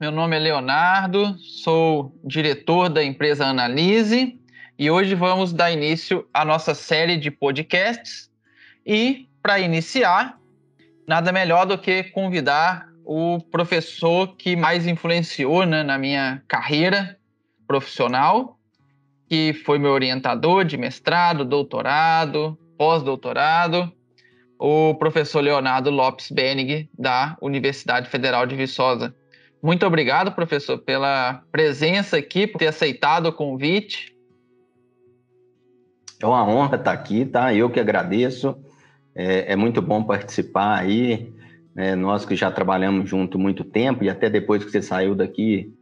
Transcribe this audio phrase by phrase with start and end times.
[0.00, 4.40] Meu nome é Leonardo, sou diretor da empresa Analise
[4.78, 8.30] e hoje vamos dar início à nossa série de podcasts.
[8.84, 10.38] E, para iniciar,
[11.06, 17.16] nada melhor do que convidar o professor que mais influenciou né, na minha carreira
[17.66, 18.58] profissional,
[19.28, 23.92] que foi meu orientador de mestrado, doutorado, pós-doutorado,
[24.58, 29.14] o professor Leonardo Lopes Benig, da Universidade Federal de Viçosa.
[29.62, 34.16] Muito obrigado, professor, pela presença aqui, por ter aceitado o convite.
[36.20, 37.52] É uma honra estar aqui, tá?
[37.52, 38.56] Eu que agradeço.
[39.14, 41.32] É, é muito bom participar aí.
[41.74, 41.94] Né?
[41.96, 45.72] Nós que já trabalhamos junto muito tempo e até depois que você saiu daqui,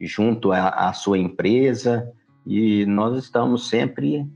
[0.00, 2.10] junto à, à sua empresa.
[2.46, 4.26] E nós estamos sempre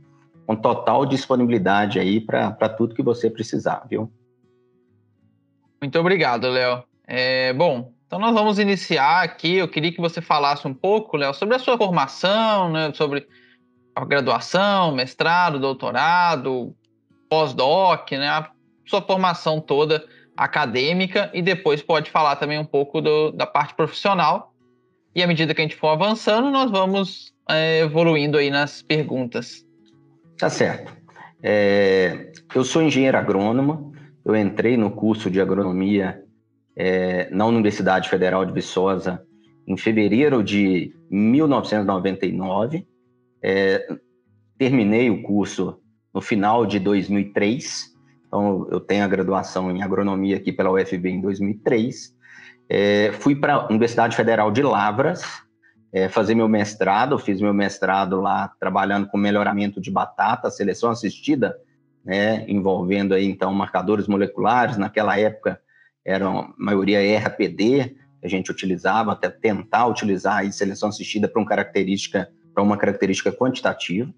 [0.46, 4.10] com total disponibilidade aí para tudo que você precisar, viu?
[5.80, 6.84] Muito obrigado, Léo.
[7.06, 9.56] É, bom, então nós vamos iniciar aqui.
[9.56, 13.26] Eu queria que você falasse um pouco, Léo, sobre a sua formação, né, sobre
[13.94, 16.74] a graduação, mestrado, doutorado,
[17.28, 18.50] pós-doc, né, a
[18.86, 20.04] sua formação toda
[20.36, 24.52] acadêmica e depois pode falar também um pouco do, da parte profissional.
[25.14, 29.64] E à medida que a gente for avançando, nós vamos é, evoluindo aí nas perguntas.
[30.38, 30.94] Tá certo.
[31.42, 36.25] É, eu sou engenheiro agrônomo, eu entrei no curso de agronomia
[36.76, 39.22] é, na Universidade Federal de Viçosa
[39.66, 42.86] em fevereiro de 1999.
[43.42, 43.86] É,
[44.58, 45.80] terminei o curso
[46.12, 47.94] no final de 2003,
[48.26, 52.14] então eu tenho a graduação em agronomia aqui pela UFB em 2003.
[52.68, 55.22] É, fui para a Universidade Federal de Lavras,
[55.92, 61.56] é, fazer meu mestrado, fiz meu mestrado lá trabalhando com melhoramento de batata, seleção assistida,
[62.04, 65.60] né, envolvendo aí então marcadores moleculares, naquela época
[66.06, 71.48] eram a maioria RPD, a gente utilizava até tentar utilizar aí seleção assistida para uma
[71.48, 74.10] característica para uma característica quantitativa,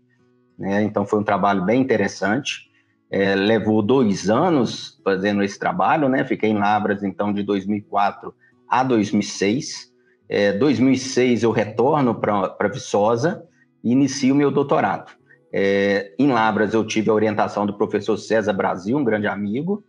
[0.57, 0.85] né?
[0.85, 2.69] Então foi um trabalho bem interessante.
[3.11, 6.25] É, levou dois anos fazendo esse trabalho, né?
[6.25, 8.33] Fiquei em Lavras então de 2004
[8.69, 9.93] a 2006.
[10.29, 13.43] É, 2006 eu retorno para Viçosa
[13.83, 15.11] e inicio meu doutorado.
[15.53, 19.83] É, em Labras eu tive a orientação do professor César Brasil, um grande amigo,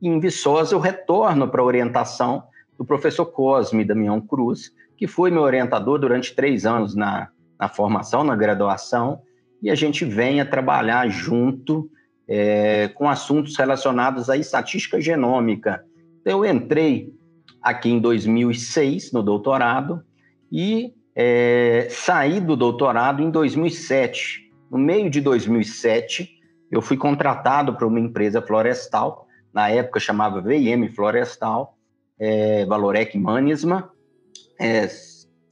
[0.00, 2.44] em Viçosa eu retorno para a orientação
[2.78, 7.28] do professor Cosme Damião Cruz, que foi meu orientador durante três anos na,
[7.58, 9.22] na formação, na graduação,
[9.62, 11.90] e a gente vem a trabalhar junto
[12.28, 15.84] é, com assuntos relacionados à estatística genômica.
[16.20, 17.12] Então, eu entrei
[17.62, 20.02] aqui em 2006, no doutorado,
[20.50, 24.50] e é, saí do doutorado em 2007.
[24.70, 26.28] No meio de 2007,
[26.70, 31.78] eu fui contratado para uma empresa florestal, na época chamava VM Florestal,
[32.18, 33.90] é, Valorec Manisma,
[34.60, 34.88] é,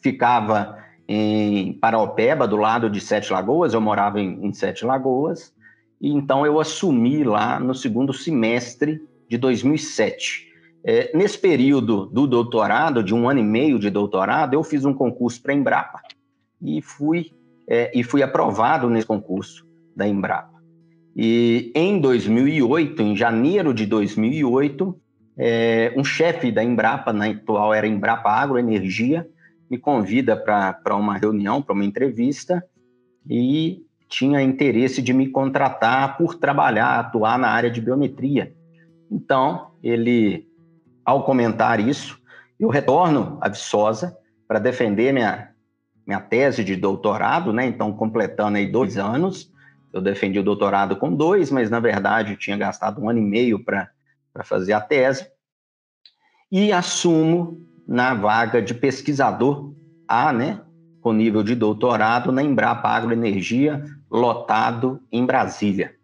[0.01, 5.55] ficava em Paraupeba, do lado de Sete Lagoas, eu morava em, em Sete Lagoas,
[6.01, 10.51] e então eu assumi lá no segundo semestre de 2007.
[10.85, 14.93] É, nesse período do doutorado, de um ano e meio de doutorado, eu fiz um
[14.93, 16.01] concurso para a Embrapa
[16.61, 17.33] e fui,
[17.69, 19.65] é, e fui aprovado nesse concurso
[19.95, 20.52] da Embrapa.
[21.15, 24.99] E em 2008, em janeiro de 2008,
[25.37, 29.29] é, um chefe da Embrapa, na atual era Embrapa Agroenergia,
[29.71, 32.63] me convida para uma reunião, para uma entrevista,
[33.29, 38.55] e tinha interesse de me contratar por trabalhar, atuar na área de biometria.
[39.11, 40.47] Então, ele
[41.05, 42.19] ao comentar isso,
[42.59, 45.49] eu retorno a Viçosa para defender minha,
[46.07, 47.67] minha tese de doutorado, né?
[47.67, 49.52] Então, completando aí dois anos,
[49.93, 53.23] eu defendi o doutorado com dois, mas na verdade eu tinha gastado um ano e
[53.23, 53.91] meio para
[54.45, 55.27] fazer a tese.
[56.51, 59.75] E assumo na vaga de pesquisador
[60.09, 60.61] A, né?
[61.01, 65.95] Com nível de doutorado na Embrapa Agroenergia, lotado em Brasília.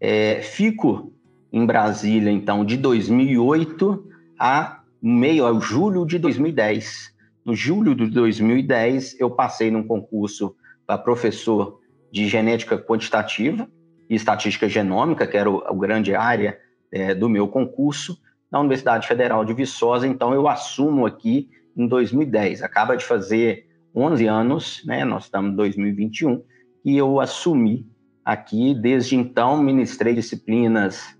[0.00, 1.12] É, fico
[1.52, 4.06] em Brasília, então, de 2008
[4.38, 7.14] a meio ao julho de 2010.
[7.44, 10.54] No julho de 2010, eu passei num concurso
[10.86, 11.77] para professor
[12.10, 13.68] de genética quantitativa
[14.08, 16.58] e estatística genômica, que era o, a grande área
[16.90, 18.18] é, do meu concurso,
[18.50, 20.06] na Universidade Federal de Viçosa.
[20.06, 22.62] Então, eu assumo aqui em 2010.
[22.62, 25.04] Acaba de fazer 11 anos, né?
[25.04, 26.42] Nós estamos em 2021
[26.84, 27.86] e eu assumi
[28.24, 28.74] aqui.
[28.74, 31.16] Desde então, ministrei disciplinas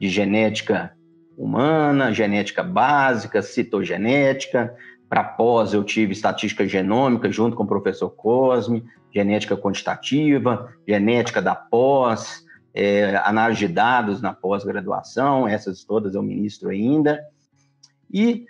[0.00, 0.92] de genética
[1.36, 4.74] humana, genética básica, citogenética.
[5.08, 11.54] Para pós, eu tive estatística genômica junto com o professor Cosme, genética quantitativa, genética da
[11.54, 17.20] pós, é, análise de dados na pós-graduação, essas todas eu ministro ainda.
[18.12, 18.46] E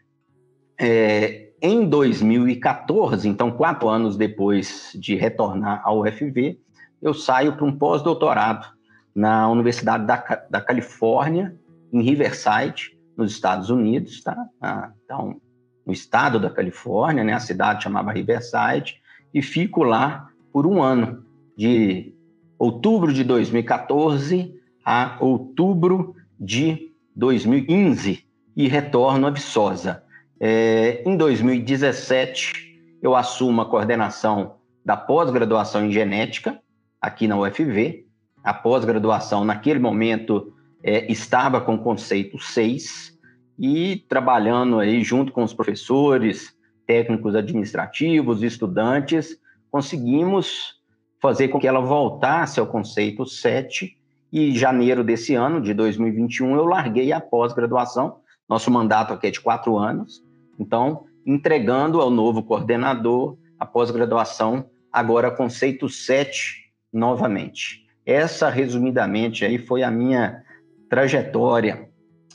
[0.79, 6.59] é, em 2014, então quatro anos depois de retornar ao UFV,
[7.03, 8.67] eu saio para um pós-doutorado
[9.15, 10.17] na Universidade da,
[10.49, 11.57] da Califórnia,
[11.93, 14.37] em Riverside, nos Estados Unidos, tá?
[14.61, 15.41] Ah, então,
[15.85, 17.33] no estado da Califórnia, né?
[17.33, 19.01] A cidade chamava Riverside,
[19.33, 21.25] e fico lá por um ano,
[21.57, 22.15] de
[22.59, 24.55] outubro de 2014
[24.85, 28.25] a outubro de 2015,
[28.57, 30.03] e retorno a Viçosa.
[30.39, 36.61] É, em 2017, eu assumo a coordenação da pós-graduação em genética,
[37.01, 38.07] aqui na UFV.
[38.43, 43.19] A pós-graduação, naquele momento, é, estava com o conceito 6
[43.59, 46.55] e trabalhando aí junto com os professores,
[46.87, 49.39] técnicos administrativos, estudantes,
[49.71, 50.81] conseguimos
[51.21, 53.97] fazer com que ela voltasse ao conceito 7
[54.33, 58.19] e janeiro desse ano, de 2021, eu larguei a pós-graduação.
[58.49, 60.25] Nosso mandato aqui é de quatro anos.
[60.59, 67.87] Então, entregando ao novo coordenador a pós-graduação, agora conceito 7 novamente.
[68.07, 70.43] Essa, resumidamente, aí foi a minha
[70.89, 71.89] trajetória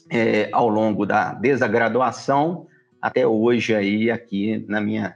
[0.10, 2.68] é, ao longo da desde a graduação
[3.02, 5.16] até hoje aí aqui na minha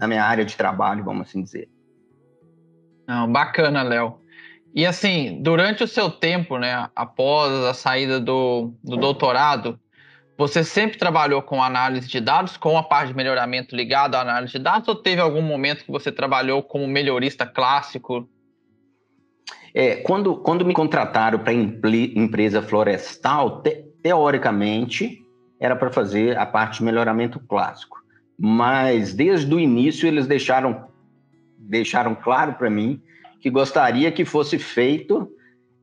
[0.00, 1.68] na minha área de trabalho, vamos assim dizer.
[3.06, 4.18] Não, bacana, Léo.
[4.74, 9.78] E assim, durante o seu tempo, né, após a saída do, do doutorado,
[10.38, 14.52] você sempre trabalhou com análise de dados, com a parte de melhoramento ligada à análise
[14.52, 18.26] de dados, ou teve algum momento que você trabalhou como melhorista clássico?
[19.74, 25.20] É, quando, quando me contrataram para empresa florestal, te, teoricamente
[25.60, 28.00] era para fazer a parte de melhoramento clássico.
[28.42, 30.86] Mas desde o início eles deixaram,
[31.58, 33.02] deixaram claro para mim
[33.38, 35.30] que gostaria que fosse feito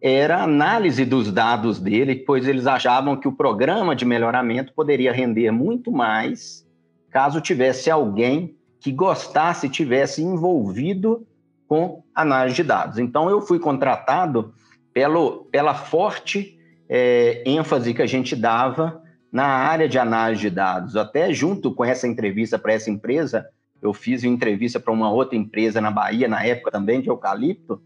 [0.02, 5.52] era análise dos dados dele, pois eles achavam que o programa de melhoramento poderia render
[5.52, 6.66] muito mais
[7.12, 11.26] caso tivesse alguém que gostasse, tivesse envolvido
[11.68, 12.98] com análise de dados.
[12.98, 14.54] Então, eu fui contratado
[14.94, 19.02] pelo, pela forte é, ênfase que a gente dava
[19.32, 20.96] na área de análise de dados.
[20.96, 23.48] Até junto com essa entrevista para essa empresa,
[23.82, 27.82] eu fiz uma entrevista para uma outra empresa na Bahia, na época também, de eucalipto,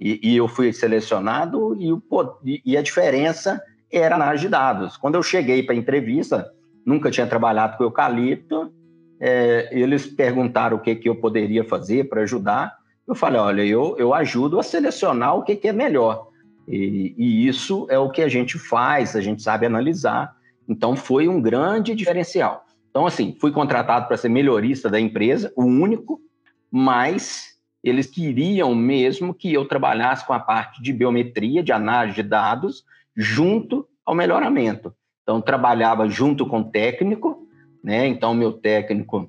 [0.00, 2.02] e, e eu fui selecionado e, o,
[2.64, 3.62] e a diferença
[3.92, 4.96] era análise de dados.
[4.96, 6.50] Quando eu cheguei para a entrevista,
[6.86, 8.72] nunca tinha trabalhado com eucalipto,
[9.20, 12.74] é, eles perguntaram o que, que eu poderia fazer para ajudar.
[13.06, 16.28] Eu falei, olha, eu, eu ajudo a selecionar o que, que é melhor.
[16.66, 20.34] E, e, isso é o que a gente faz, a gente sabe analisar.
[20.70, 22.64] Então, foi um grande diferencial.
[22.88, 26.20] Então, assim, fui contratado para ser melhorista da empresa, o único,
[26.70, 32.22] mas eles queriam mesmo que eu trabalhasse com a parte de biometria, de análise de
[32.22, 32.84] dados,
[33.16, 34.94] junto ao melhoramento.
[35.24, 37.48] Então, trabalhava junto com o técnico,
[37.82, 38.06] né?
[38.06, 39.28] Então, meu técnico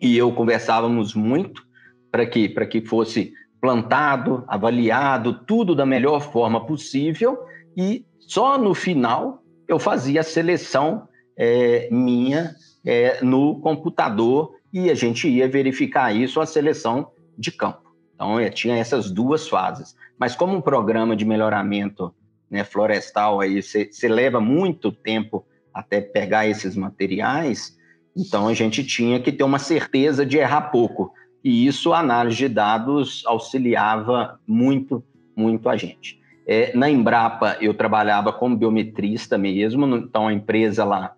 [0.00, 1.62] e eu conversávamos muito
[2.10, 7.38] para que, que fosse plantado, avaliado, tudo da melhor forma possível,
[7.76, 9.41] e só no final
[9.72, 12.54] eu fazia a seleção é, minha
[12.84, 17.92] é, no computador e a gente ia verificar isso, a seleção de campo.
[18.14, 19.94] Então, é, tinha essas duas fases.
[20.18, 22.14] Mas como um programa de melhoramento
[22.50, 27.76] né, florestal aí, você leva muito tempo até pegar esses materiais,
[28.16, 31.12] então a gente tinha que ter uma certeza de errar pouco.
[31.42, 35.02] E isso a análise de dados auxiliava muito,
[35.34, 36.21] muito a gente.
[36.46, 41.12] É, na Embrapa eu trabalhava como biometrista mesmo, então a empresa lá,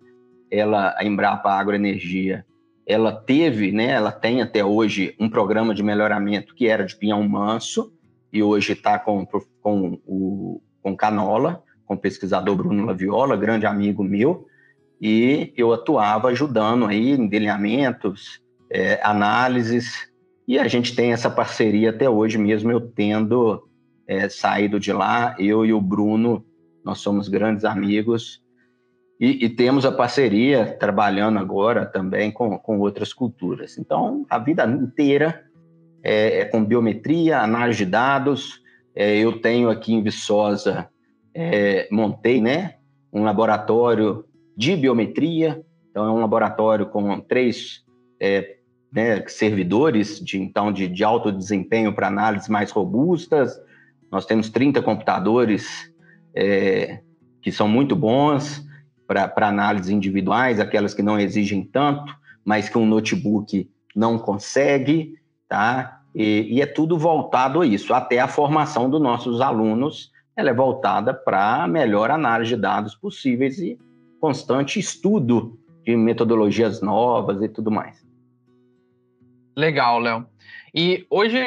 [0.51, 2.45] ela, a Embrapa Agroenergia,
[2.85, 7.27] ela teve, né, ela tem até hoje um programa de melhoramento que era de pinhão
[7.27, 7.91] manso
[8.31, 9.25] e hoje está com,
[9.61, 14.45] com o com Canola, com o pesquisador Bruno Laviola, grande amigo meu,
[15.01, 18.39] e eu atuava ajudando aí em delineamentos,
[18.69, 20.07] é, análises,
[20.47, 23.67] e a gente tem essa parceria até hoje mesmo, eu tendo
[24.07, 26.45] é, saído de lá, eu e o Bruno,
[26.83, 28.43] nós somos grandes amigos,
[29.19, 33.77] e, e, temos a parceria trabalhando agora também com, com outras culturas.
[33.77, 35.45] Então, a vida inteira
[36.03, 38.61] é, é com biometria, análise de dados.
[38.93, 40.89] É, eu tenho aqui em Viçosa,
[41.33, 42.75] é, montei né,
[43.11, 45.63] um laboratório de biometria.
[45.89, 47.85] Então, é um laboratório com três
[48.19, 48.57] é,
[48.91, 53.57] né, servidores de, então, de, de alto desempenho para análises mais robustas.
[54.15, 55.93] Nós temos 30 computadores
[56.33, 57.01] é,
[57.41, 58.65] que são muito bons
[59.05, 65.15] para análises individuais, aquelas que não exigem tanto, mas que um notebook não consegue,
[65.49, 66.01] tá?
[66.15, 67.93] E, e é tudo voltado a isso.
[67.93, 72.95] Até a formação dos nossos alunos, ela é voltada para a melhor análise de dados
[72.95, 73.77] possíveis e
[74.21, 78.01] constante estudo de metodologias novas e tudo mais.
[79.57, 80.25] Legal, Léo.
[80.73, 81.37] E hoje,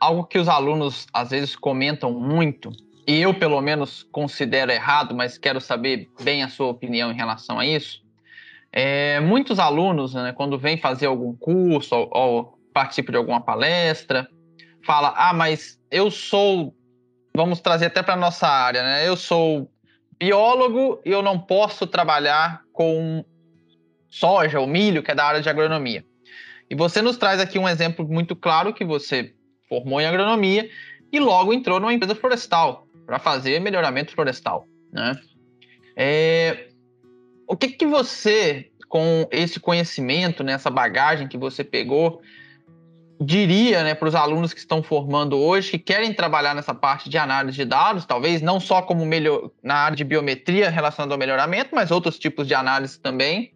[0.00, 2.70] algo que os alunos às vezes comentam muito,
[3.06, 7.58] e eu pelo menos considero errado, mas quero saber bem a sua opinião em relação
[7.58, 8.02] a isso.
[8.70, 14.28] É, muitos alunos, né, quando vêm fazer algum curso ou, ou participam de alguma palestra,
[14.84, 16.74] fala: Ah, mas eu sou.
[17.34, 19.08] Vamos trazer até para nossa área, né?
[19.08, 19.70] Eu sou
[20.18, 23.24] biólogo e eu não posso trabalhar com
[24.10, 26.04] soja ou milho, que é da área de agronomia.
[26.68, 29.34] E você nos traz aqui um exemplo muito claro que você
[29.68, 30.68] formou em agronomia
[31.12, 35.18] e logo entrou numa empresa florestal para fazer melhoramento florestal, né?
[35.96, 36.68] É,
[37.46, 42.20] o que que você, com esse conhecimento, nessa né, bagagem que você pegou,
[43.20, 47.18] diria né, para os alunos que estão formando hoje, que querem trabalhar nessa parte de
[47.18, 51.70] análise de dados, talvez não só como melhor, na área de biometria relacionada ao melhoramento,
[51.72, 53.52] mas outros tipos de análise também,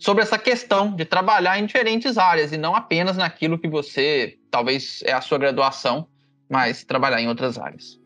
[0.00, 5.02] sobre essa questão de trabalhar em diferentes áreas e não apenas naquilo que você, talvez
[5.04, 6.08] é a sua graduação,
[6.48, 8.00] mas trabalhar em outras áreas.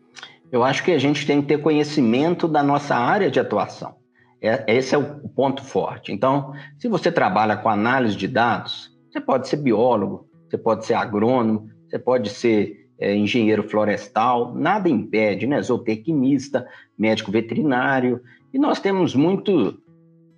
[0.50, 3.94] Eu acho que a gente tem que ter conhecimento da nossa área de atuação.
[4.42, 6.12] É, esse é o ponto forte.
[6.12, 10.94] Então, se você trabalha com análise de dados, você pode ser biólogo, você pode ser
[10.94, 15.62] agrônomo, você pode ser é, engenheiro florestal, nada impede, né?
[15.62, 16.66] Zootecnista,
[16.98, 18.20] médico veterinário,
[18.52, 19.80] e nós temos muito,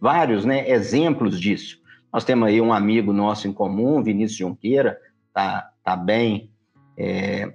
[0.00, 1.78] vários né, exemplos disso.
[2.12, 4.98] Nós temos aí um amigo nosso em comum, Vinícius Junqueira,
[5.32, 6.50] tá, tá bem
[6.96, 7.52] é,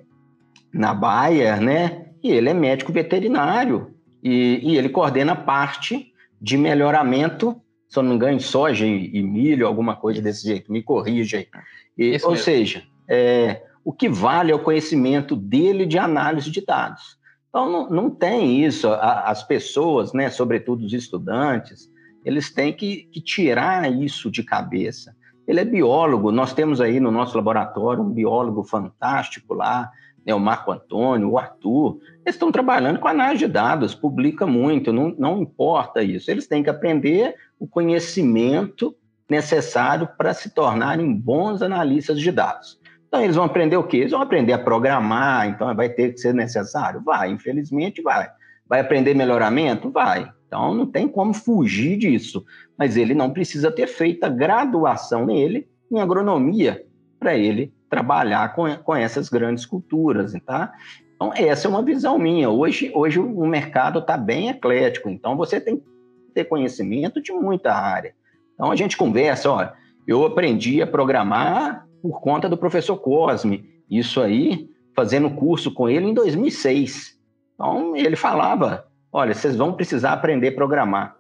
[0.74, 2.07] na Baia, né?
[2.24, 7.60] E ele é médico veterinário e, e ele coordena parte de melhoramento
[7.91, 11.38] se eu não me engano, soja e, e milho, alguma coisa desse jeito, me corrija
[11.38, 11.48] aí.
[11.98, 12.38] E, ou mesmo.
[12.38, 17.17] seja, é, o que vale é o conhecimento dele de análise de dados.
[17.50, 18.88] Então, não, não tem isso.
[18.88, 21.90] as pessoas, né, sobretudo os estudantes,
[22.24, 25.16] eles têm que, que tirar isso de cabeça.
[25.48, 29.92] Ele é biólogo, nós temos aí no nosso laboratório um biólogo fantástico lá,
[30.25, 34.94] né, o Marco Antônio, o Arthur, eles estão trabalhando com análise de dados, publica muito,
[34.94, 36.30] não, não importa isso.
[36.30, 38.96] Eles têm que aprender o conhecimento
[39.30, 42.80] necessário para se tornarem bons analistas de dados.
[43.08, 43.98] Então, eles vão aprender o quê?
[43.98, 47.01] Eles vão aprender a programar, então vai ter que ser necessário?
[47.04, 48.30] Vai, infelizmente vai.
[48.68, 49.90] Vai aprender melhoramento?
[49.90, 50.32] Vai.
[50.51, 52.46] Então, não tem como fugir disso.
[52.77, 56.86] Mas ele não precisa ter feito a graduação nele em agronomia
[57.17, 60.74] para ele trabalhar com, com essas grandes culturas, tá?
[61.15, 62.50] Então, essa é uma visão minha.
[62.50, 65.84] Hoje, hoje o mercado está bem eclético, então você tem que
[66.34, 68.13] ter conhecimento de muita área.
[68.53, 69.74] Então, a gente conversa, olha,
[70.05, 76.08] eu aprendi a programar por conta do professor Cosme, isso aí, fazendo curso com ele
[76.08, 77.17] em 2006.
[77.53, 81.15] Então, ele falava, olha, vocês vão precisar aprender a programar.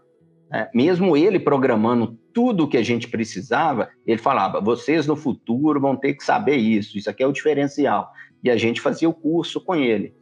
[0.53, 5.79] É, mesmo ele programando tudo o que a gente precisava, ele falava: vocês no futuro
[5.79, 8.11] vão ter que saber isso, isso aqui é o diferencial.
[8.43, 10.13] E a gente fazia o curso com ele.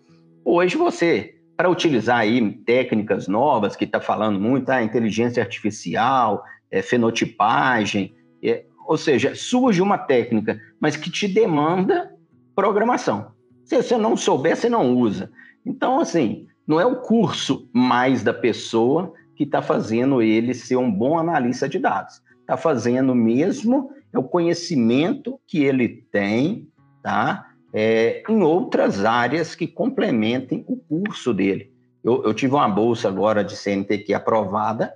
[0.43, 6.81] Hoje você, para utilizar aí técnicas novas, que está falando muito, ah, inteligência artificial, é,
[6.81, 12.11] fenotipagem, é, ou seja, surge uma técnica, mas que te demanda
[12.55, 13.31] programação.
[13.63, 15.31] Se você não souber, você não usa.
[15.65, 20.91] Então, assim, não é o curso mais da pessoa, que está fazendo ele ser um
[20.91, 22.21] bom analista de dados.
[22.41, 26.67] Está fazendo mesmo é o conhecimento que ele tem,
[27.01, 27.47] tá?
[27.73, 31.73] É, em outras áreas que complementem o curso dele.
[32.03, 34.93] Eu, eu tive uma bolsa agora de CNTQ aprovada,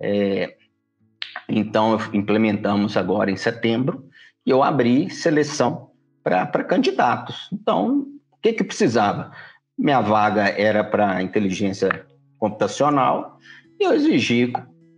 [0.00, 0.56] é,
[1.46, 4.08] então implementamos agora em setembro,
[4.46, 5.90] e eu abri seleção
[6.22, 7.50] para candidatos.
[7.52, 9.30] Então, o que, que precisava?
[9.78, 12.06] Minha vaga era para inteligência
[12.38, 13.38] computacional,
[13.78, 14.52] e eu exigi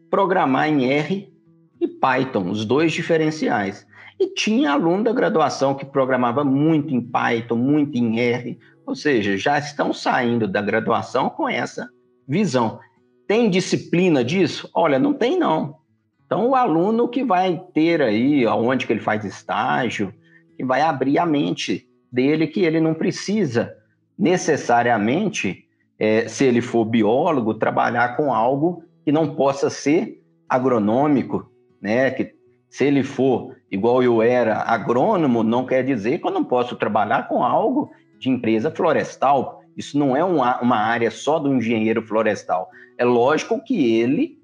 [0.08, 1.32] programar em R
[1.80, 3.86] e Python, os dois diferenciais.
[4.20, 9.36] E tinha aluno da graduação que programava muito em Python, muito em R, ou seja,
[9.36, 11.88] já estão saindo da graduação com essa
[12.26, 12.80] visão.
[13.26, 14.70] Tem disciplina disso?
[14.74, 15.76] Olha, não tem não.
[16.24, 20.12] Então o aluno que vai ter aí, aonde que ele faz estágio,
[20.56, 23.74] que vai abrir a mente dele que ele não precisa
[24.18, 25.64] necessariamente
[25.98, 32.10] é, se ele for biólogo, trabalhar com algo que não possa ser agronômico, né?
[32.10, 32.34] Que
[32.68, 37.28] se ele for igual eu era agrônomo, não quer dizer que eu não posso trabalhar
[37.28, 39.62] com algo de empresa florestal.
[39.76, 42.68] Isso não é uma, uma área só do engenheiro florestal.
[42.96, 44.38] É lógico que ele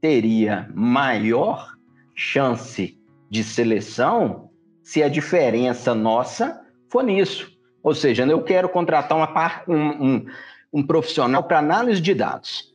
[0.00, 1.74] teria maior
[2.14, 2.98] chance
[3.28, 4.50] de seleção
[4.82, 7.49] se a diferença nossa for nisso.
[7.82, 10.26] Ou seja, eu quero contratar uma, um, um,
[10.72, 12.74] um profissional para análise de dados.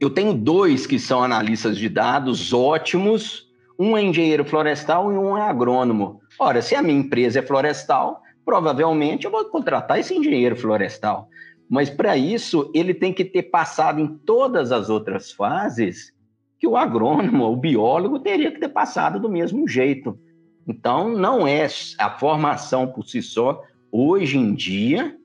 [0.00, 3.46] eu tenho dois que são analistas de dados ótimos,
[3.78, 6.20] um é engenheiro florestal e um é agrônomo.
[6.38, 11.28] Ora, se a minha empresa é florestal, provavelmente eu vou contratar esse engenheiro florestal.
[11.68, 16.12] Mas para isso, ele tem que ter passado em todas as outras fases
[16.58, 20.18] que o agrônomo, o biólogo, teria que ter passado do mesmo jeito.
[20.66, 21.66] Então, não é
[21.98, 25.16] a formação por si só, hoje em dia,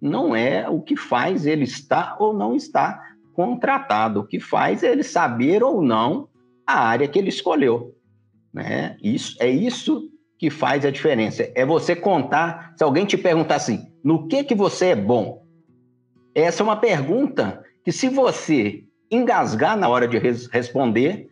[0.00, 4.20] não é o que faz ele estar ou não estar contratado.
[4.20, 6.28] O que faz é ele saber ou não
[6.66, 7.94] a área que ele escolheu.
[8.52, 8.96] Né?
[9.02, 11.50] Isso, é isso que faz a diferença.
[11.54, 15.44] É você contar, se alguém te perguntar assim, no que que você é bom?
[16.34, 21.28] Essa é uma pergunta que se você engasgar na hora de res responder,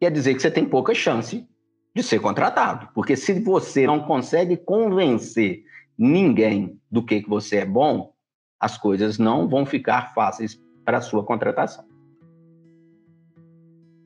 [0.00, 1.46] quer dizer que você tem pouca chance
[1.94, 2.88] de ser contratado.
[2.94, 5.62] Porque se você não consegue convencer
[6.00, 8.10] ninguém do que, que você é bom,
[8.58, 11.84] as coisas não vão ficar fáceis para a sua contratação.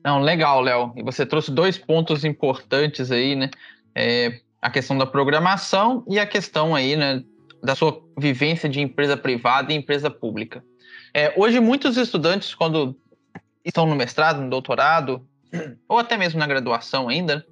[0.03, 0.91] Não, legal, Léo.
[0.97, 3.49] E você trouxe dois pontos importantes aí, né?
[3.95, 7.23] É, a questão da programação e a questão aí, né,
[7.63, 10.63] da sua vivência de empresa privada e empresa pública.
[11.13, 12.95] É, hoje, muitos estudantes, quando
[13.63, 15.25] estão no mestrado, no doutorado,
[15.87, 17.45] ou até mesmo na graduação ainda,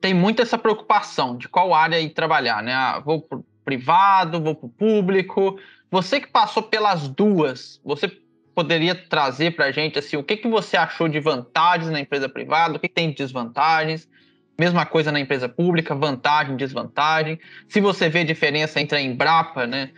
[0.00, 2.72] tem muito essa preocupação de qual área ir trabalhar, né?
[2.72, 5.58] Ah, vou para o privado, vou para o público.
[5.90, 8.10] Você que passou pelas duas, você
[8.54, 12.28] poderia trazer para a gente assim, o que, que você achou de vantagens na empresa
[12.28, 14.08] privada, o que, que tem de desvantagens?
[14.58, 17.38] Mesma coisa na empresa pública, vantagem, desvantagem.
[17.68, 19.90] Se você vê diferença entre a Embrapa, né,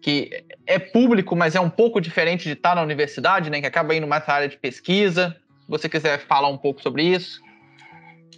[0.00, 3.94] que é público, mas é um pouco diferente de estar na universidade, né, que acaba
[3.94, 5.36] indo mais para a área de pesquisa.
[5.60, 7.43] Se você quiser falar um pouco sobre isso.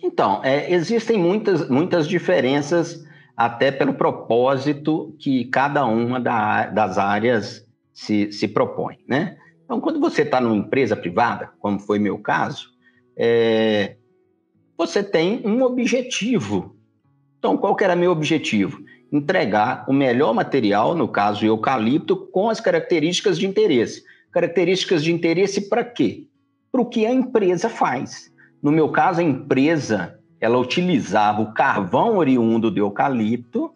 [0.06, 3.04] Então, é, existem muitas, muitas diferenças,
[3.36, 9.36] até pelo propósito que cada uma da, das áreas se, se propõe, né?
[9.64, 12.68] Então, quando você está numa empresa privada, como foi meu caso,
[13.16, 13.96] é,
[14.78, 16.76] você tem um objetivo.
[17.40, 18.78] Então, qual que era meu objetivo?
[19.12, 24.04] Entregar o melhor material, no caso eucalipto, com as características de interesse.
[24.30, 26.28] Características de interesse para quê?
[26.70, 28.30] Para o que a empresa faz.
[28.66, 33.72] No meu caso, a empresa ela utilizava o carvão oriundo do eucalipto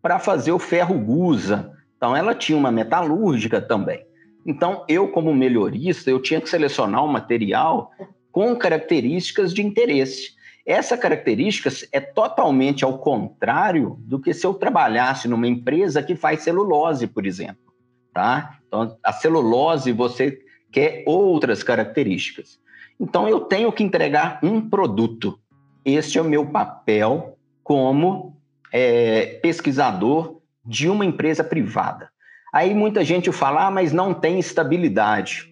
[0.00, 1.70] para fazer o ferro gusa.
[1.94, 4.02] Então, ela tinha uma metalúrgica também.
[4.46, 7.90] Então, eu, como melhorista, eu tinha que selecionar um material
[8.32, 10.30] com características de interesse.
[10.64, 16.40] Essa característica é totalmente ao contrário do que se eu trabalhasse numa empresa que faz
[16.40, 17.74] celulose, por exemplo.
[18.10, 18.58] Tá?
[18.66, 20.40] Então, a celulose, você
[20.72, 22.58] quer outras características.
[23.00, 25.38] Então, eu tenho que entregar um produto.
[25.84, 28.36] Este é o meu papel como
[28.72, 32.10] é, pesquisador de uma empresa privada.
[32.52, 35.48] Aí muita gente fala, ah, mas não tem estabilidade.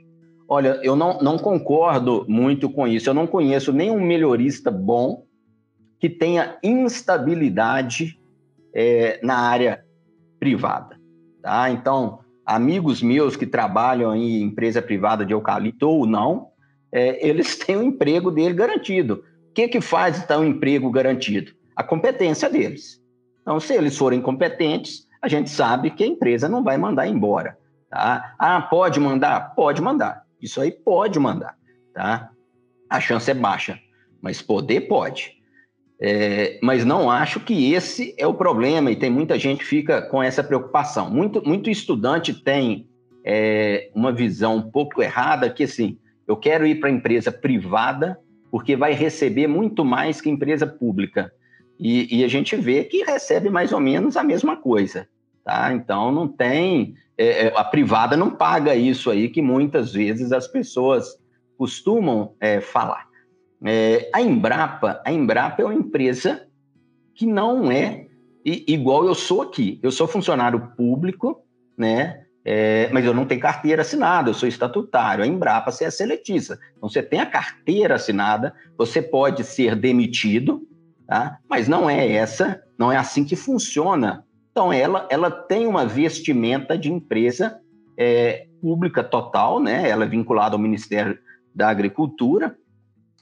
[0.47, 3.09] Olha, eu não, não concordo muito com isso.
[3.09, 5.25] Eu não conheço nenhum melhorista bom
[5.99, 8.21] que tenha instabilidade
[8.75, 9.85] é, na área
[10.39, 10.99] privada.
[11.43, 11.71] Tá?
[11.71, 16.49] Então, amigos meus que trabalham em empresa privada de eucalipto ou não,
[16.92, 19.24] é, eles têm o emprego dele garantido.
[19.51, 21.53] O que, que faz então o emprego garantido?
[21.74, 23.01] A competência deles.
[23.42, 27.59] Então, se eles forem competentes, a gente sabe que a empresa não vai mandar embora.
[27.90, 28.35] Tá?
[28.38, 29.55] Ah, pode mandar?
[29.55, 30.22] Pode mandar.
[30.40, 31.57] Isso aí pode mandar.
[31.94, 32.31] Tá?
[32.88, 33.79] A chance é baixa,
[34.20, 35.38] mas poder pode.
[36.01, 40.01] É, mas não acho que esse é o problema e tem muita gente que fica
[40.03, 41.11] com essa preocupação.
[41.11, 42.88] Muito, muito estudante tem
[43.24, 45.98] é, uma visão um pouco errada que assim,
[46.29, 51.33] eu quero ir para a empresa privada porque vai receber muito mais que empresa pública.
[51.79, 55.09] E, e, a gente vê que recebe mais ou menos a mesma coisa.
[55.45, 55.73] Tá?
[55.73, 56.95] Então, não tem.
[57.17, 61.19] É, é, a privada não paga isso aí que muitas vezes as pessoas
[61.57, 63.07] costumam é, falar.
[63.64, 66.47] É, a Embrapa, a Embrapa é uma empresa
[67.14, 68.07] que não é
[68.45, 69.79] igual eu sou aqui.
[69.83, 71.45] Eu sou funcionário público,
[71.77, 72.25] né?
[72.51, 75.23] É, mas eu não tenho carteira assinada, eu sou estatutário.
[75.23, 76.59] A Embrapa você é seletista.
[76.75, 80.67] Então, você tem a carteira assinada, você pode ser demitido,
[81.07, 81.39] tá?
[81.47, 84.25] mas não é essa, não é assim que funciona.
[84.51, 87.61] Então, ela, ela tem uma vestimenta de empresa
[87.99, 89.87] é, pública total, né?
[89.87, 91.19] ela é vinculada ao Ministério
[91.55, 92.57] da Agricultura.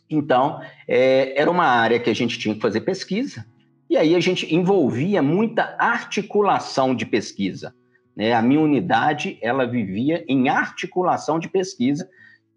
[0.09, 3.45] Então, é, era uma área que a gente tinha que fazer pesquisa,
[3.91, 7.75] e aí a gente envolvia muita articulação de pesquisa.
[8.17, 8.33] Né?
[8.33, 12.09] A minha unidade ela vivia em articulação de pesquisa.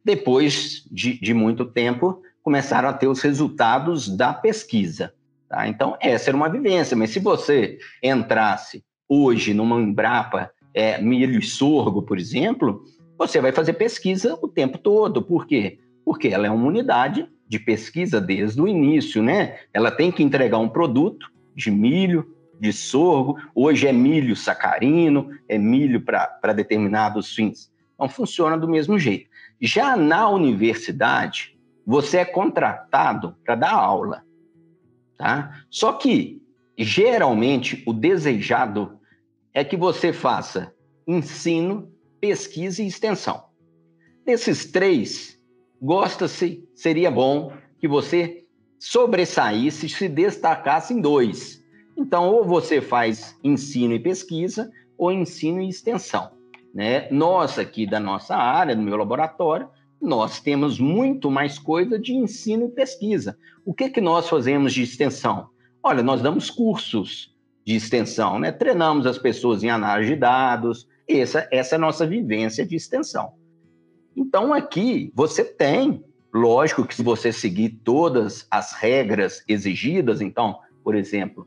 [0.03, 5.13] Depois de, de muito tempo, começaram a ter os resultados da pesquisa.
[5.49, 5.67] Tá?
[5.67, 6.95] Então, essa era uma vivência.
[6.95, 12.85] Mas se você entrasse hoje numa Embrapa é, milho e sorgo, por exemplo,
[13.17, 15.21] você vai fazer pesquisa o tempo todo.
[15.21, 15.79] Por quê?
[16.05, 19.57] Porque ela é uma unidade de pesquisa desde o início, né?
[19.73, 25.57] Ela tem que entregar um produto de milho, de sorgo, hoje é milho sacarino, é
[25.57, 27.71] milho para determinados fins.
[27.95, 29.29] Então funciona do mesmo jeito.
[29.61, 34.23] Já na universidade, você é contratado para dar aula,
[35.17, 35.63] tá?
[35.69, 36.41] Só que
[36.77, 38.99] geralmente o desejado
[39.53, 40.73] é que você faça
[41.07, 41.91] ensino,
[42.21, 43.43] pesquisa e extensão.
[44.25, 45.39] Desses três,
[45.81, 48.45] gosta-se, seria bom que você
[48.77, 51.58] sobressaísse, se destacasse em dois.
[51.99, 56.31] Então, ou você faz ensino e pesquisa, ou ensino e extensão.
[56.73, 57.09] Né?
[57.11, 59.67] Nós aqui da nossa área, do meu laboratório,
[60.01, 63.37] nós temos muito mais coisa de ensino e pesquisa.
[63.65, 65.49] O que, que nós fazemos de extensão?
[65.83, 67.35] Olha, nós damos cursos
[67.65, 68.49] de extensão, né?
[68.49, 73.33] treinamos as pessoas em análise de dados, essa, essa é a nossa vivência de extensão.
[74.15, 76.01] Então, aqui você tem,
[76.33, 81.45] lógico que se você seguir todas as regras exigidas, então, por exemplo,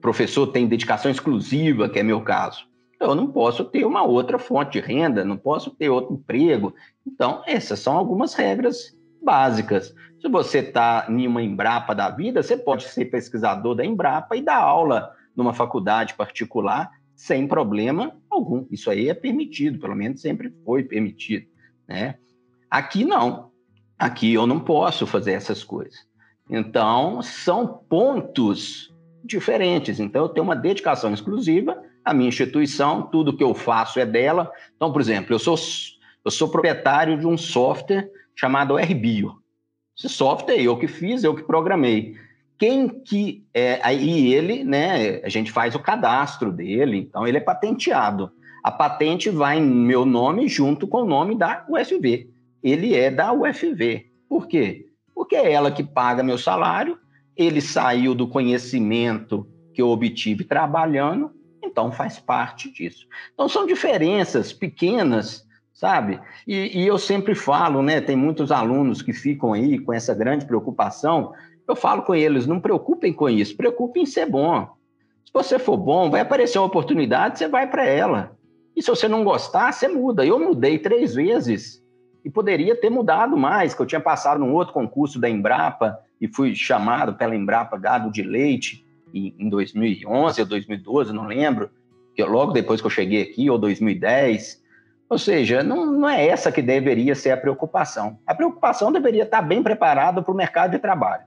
[0.00, 4.72] professor tem dedicação exclusiva, que é meu caso, eu não posso ter uma outra fonte
[4.72, 6.74] de renda, não posso ter outro emprego.
[7.06, 9.94] Então, essas são algumas regras básicas.
[10.20, 14.42] Se você está em uma Embrapa da vida, você pode ser pesquisador da Embrapa e
[14.42, 18.66] dar aula numa faculdade particular sem problema algum.
[18.70, 21.46] Isso aí é permitido, pelo menos sempre foi permitido,
[21.88, 22.16] né?
[22.70, 23.50] Aqui não.
[23.98, 26.06] Aqui eu não posso fazer essas coisas.
[26.48, 28.89] Então, são pontos
[29.24, 30.00] diferentes.
[30.00, 34.50] Então, eu tenho uma dedicação exclusiva à minha instituição, tudo que eu faço é dela.
[34.76, 35.56] Então, por exemplo, eu sou,
[36.24, 39.38] eu sou proprietário de um software chamado RBio.
[39.98, 42.16] Esse software eu que fiz, eu que programei
[42.60, 45.22] quem que é aí ele, né?
[45.24, 48.30] A gente faz o cadastro dele, então ele é patenteado.
[48.62, 52.28] A patente vai em meu nome junto com o nome da UFV.
[52.62, 54.10] Ele é da UFV.
[54.28, 54.90] Por quê?
[55.14, 56.98] Porque é ela que paga meu salário.
[57.40, 61.30] Ele saiu do conhecimento que eu obtive trabalhando,
[61.62, 63.06] então faz parte disso.
[63.32, 66.20] Então são diferenças pequenas, sabe?
[66.46, 68.00] E, e eu sempre falo, né?
[68.00, 71.32] Tem muitos alunos que ficam aí com essa grande preocupação
[71.70, 74.68] eu falo com eles, não preocupem com isso, preocupem em ser bom.
[75.24, 78.36] Se você for bom, vai aparecer uma oportunidade, você vai para ela.
[78.74, 80.26] E se você não gostar, você muda.
[80.26, 81.80] Eu mudei três vezes
[82.24, 86.28] e poderia ter mudado mais, que eu tinha passado num outro concurso da Embrapa e
[86.28, 91.70] fui chamado pela Embrapa Gado de Leite em 2011 ou 2012, não lembro,
[92.14, 94.62] que logo depois que eu cheguei aqui, ou 2010.
[95.08, 98.18] Ou seja, não, não é essa que deveria ser a preocupação.
[98.26, 101.24] A preocupação deveria estar bem preparada para o mercado de trabalho.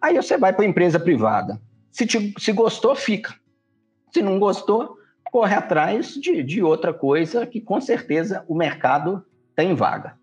[0.00, 1.60] Aí você vai para a empresa privada.
[1.90, 3.34] Se, te, se gostou, fica.
[4.12, 9.24] Se não gostou, corre atrás de, de outra coisa que com certeza o mercado
[9.56, 10.16] tem vaga.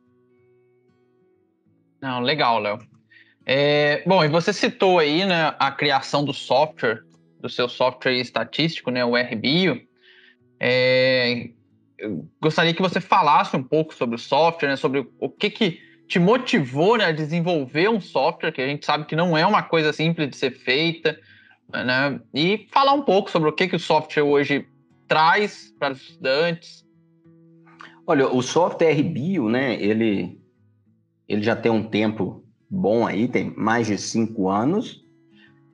[2.01, 2.79] Não, legal, Léo.
[3.45, 7.01] É, bom, e você citou aí né, a criação do software,
[7.39, 9.81] do seu software estatístico, né, o RBio.
[10.59, 11.49] É,
[11.97, 15.79] eu gostaria que você falasse um pouco sobre o software, né, sobre o que, que
[16.07, 19.61] te motivou né, a desenvolver um software, que a gente sabe que não é uma
[19.61, 21.19] coisa simples de ser feita,
[21.71, 22.19] né?
[22.33, 24.67] E falar um pouco sobre o que, que o software hoje
[25.07, 26.85] traz para os estudantes.
[28.05, 30.39] Olha, o software RBio, né, ele,
[31.27, 35.03] ele já tem um tempo bom aí, tem mais de cinco anos.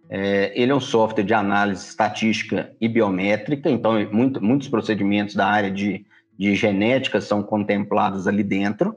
[0.10, 5.48] É, ele é um software de análise estatística e biométrica, então muito, muitos procedimentos da
[5.48, 6.06] área de,
[6.38, 8.96] de genética são contemplados ali dentro.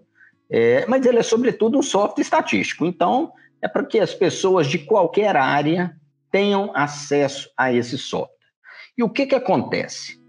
[0.50, 2.85] É, mas ele é, sobretudo, um software estatístico.
[2.85, 5.96] Então, é para que as pessoas de qualquer área
[6.30, 8.35] tenham acesso a esse software.
[8.98, 10.20] E o que, que acontece?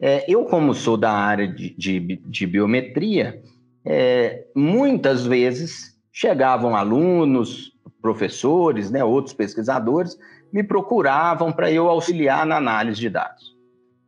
[0.00, 3.42] É, eu, como sou da área de, de, de biometria,
[3.84, 10.16] é, muitas vezes chegavam alunos, professores, né, outros pesquisadores,
[10.50, 13.54] me procuravam para eu auxiliar na análise de dados.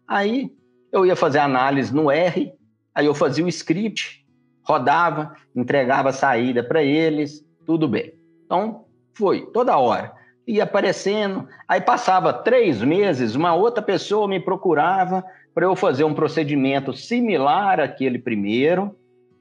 [0.08, 0.50] Aí
[0.90, 2.50] eu ia fazer análise no R,
[2.94, 4.24] aí eu fazia o script,
[4.62, 8.14] rodava, entregava a saída para eles, tudo bem.
[8.46, 10.10] Então, foi, toda hora.
[10.46, 15.22] Ia aparecendo, aí passava três meses, uma outra pessoa me procurava
[15.54, 18.96] para eu fazer um procedimento similar àquele primeiro,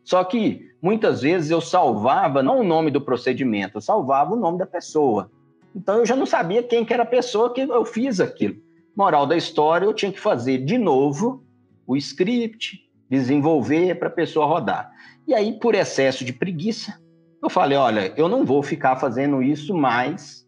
[0.08, 4.58] só que muitas vezes eu salvava não o nome do procedimento, eu salvava o nome
[4.58, 5.30] da pessoa.
[5.76, 8.56] Então eu já não sabia quem que era a pessoa que eu fiz aquilo.
[8.96, 11.44] Moral da história, eu tinha que fazer de novo
[11.86, 14.90] o script, desenvolver para a pessoa rodar.
[15.28, 16.98] E aí, por excesso de preguiça,
[17.44, 20.48] eu falei: olha, eu não vou ficar fazendo isso mais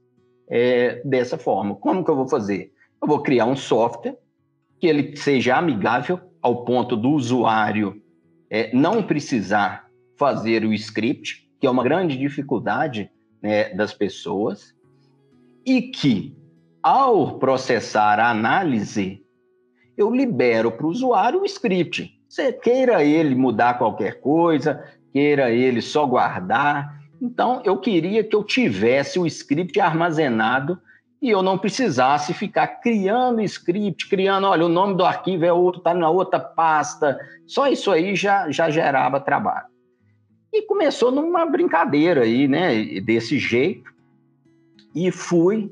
[0.49, 1.75] é, dessa forma.
[1.75, 2.71] Como que eu vou fazer?
[3.01, 4.17] Eu vou criar um software
[4.79, 8.01] que ele seja amigável ao ponto do usuário
[8.49, 13.09] é, não precisar fazer o script, que é uma grande dificuldade
[13.41, 14.73] né, das pessoas,
[15.65, 16.35] e que,
[16.81, 19.23] ao processar a análise,
[19.97, 22.17] eu libero para o usuário o script.
[22.63, 26.99] Queira ele mudar qualquer coisa, queira ele só guardar.
[27.21, 30.79] Então, eu queria que eu tivesse o script armazenado
[31.21, 35.79] e eu não precisasse ficar criando script, criando, olha, o nome do arquivo é outro,
[35.79, 37.19] está na outra pasta.
[37.45, 39.67] Só isso aí já, já gerava trabalho.
[40.51, 43.91] E começou numa brincadeira aí, né, desse jeito.
[44.95, 45.69] E fui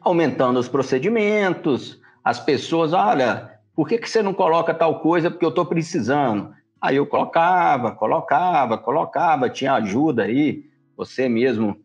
[0.00, 5.30] aumentando os procedimentos, as pessoas, olha, por que, que você não coloca tal coisa?
[5.30, 6.52] Porque eu estou precisando.
[6.80, 10.64] Aí eu colocava, colocava, colocava, tinha ajuda aí,
[10.96, 11.76] você mesmo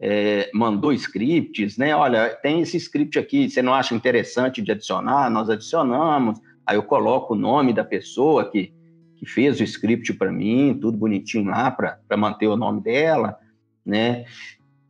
[0.00, 1.94] é, mandou scripts, né?
[1.94, 5.28] Olha, tem esse script aqui, você não acha interessante de adicionar?
[5.30, 6.38] Nós adicionamos.
[6.64, 8.72] Aí eu coloco o nome da pessoa que,
[9.16, 13.36] que fez o script para mim, tudo bonitinho lá para manter o nome dela,
[13.84, 14.24] né?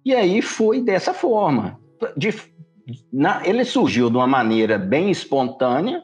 [0.05, 1.81] E aí foi dessa forma.
[2.17, 2.35] De,
[3.13, 6.03] na, ele surgiu de uma maneira bem espontânea,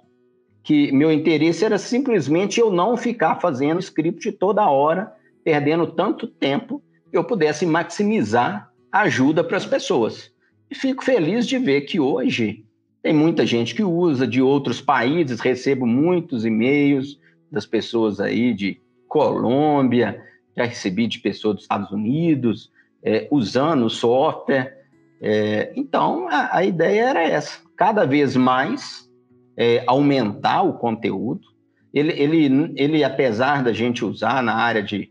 [0.62, 5.12] que meu interesse era simplesmente eu não ficar fazendo script toda hora,
[5.44, 10.30] perdendo tanto tempo, eu pudesse maximizar ajuda para as pessoas.
[10.70, 12.64] E fico feliz de ver que hoje
[13.02, 17.18] tem muita gente que usa de outros países, recebo muitos e-mails
[17.50, 20.22] das pessoas aí de Colômbia,
[20.57, 22.70] já recebi de pessoas dos Estados Unidos,
[23.02, 24.72] é, usando o software.
[25.20, 29.11] É, então, a, a, ideia era essa: cada vez mais
[29.57, 31.48] é, aumentar o conteúdo.
[31.92, 35.11] Ele, ele, ele, apesar da gente usar na área de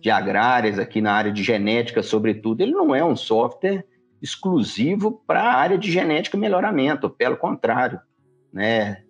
[0.00, 3.84] de agrárias, aqui na área de genética, sobretudo, ele não é um software
[4.22, 8.00] exclusivo para a área de genética e melhoramento, pelo contrário.
[8.52, 9.02] Né?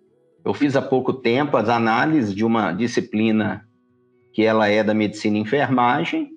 [0.43, 3.67] Eu fiz há pouco tempo as análises de uma disciplina
[4.33, 6.29] que ela é da medicina e enfermagem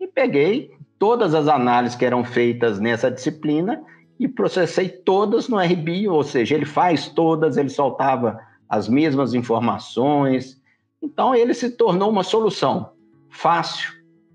[0.00, 3.82] e peguei todas as análises que eram feitas nessa disciplina
[4.18, 10.60] e processei todas no RB, ou seja, ele faz todas, ele soltava as mesmas informações.
[11.02, 12.95] Então, ele se tornou uma solução
[13.36, 13.92] fácil,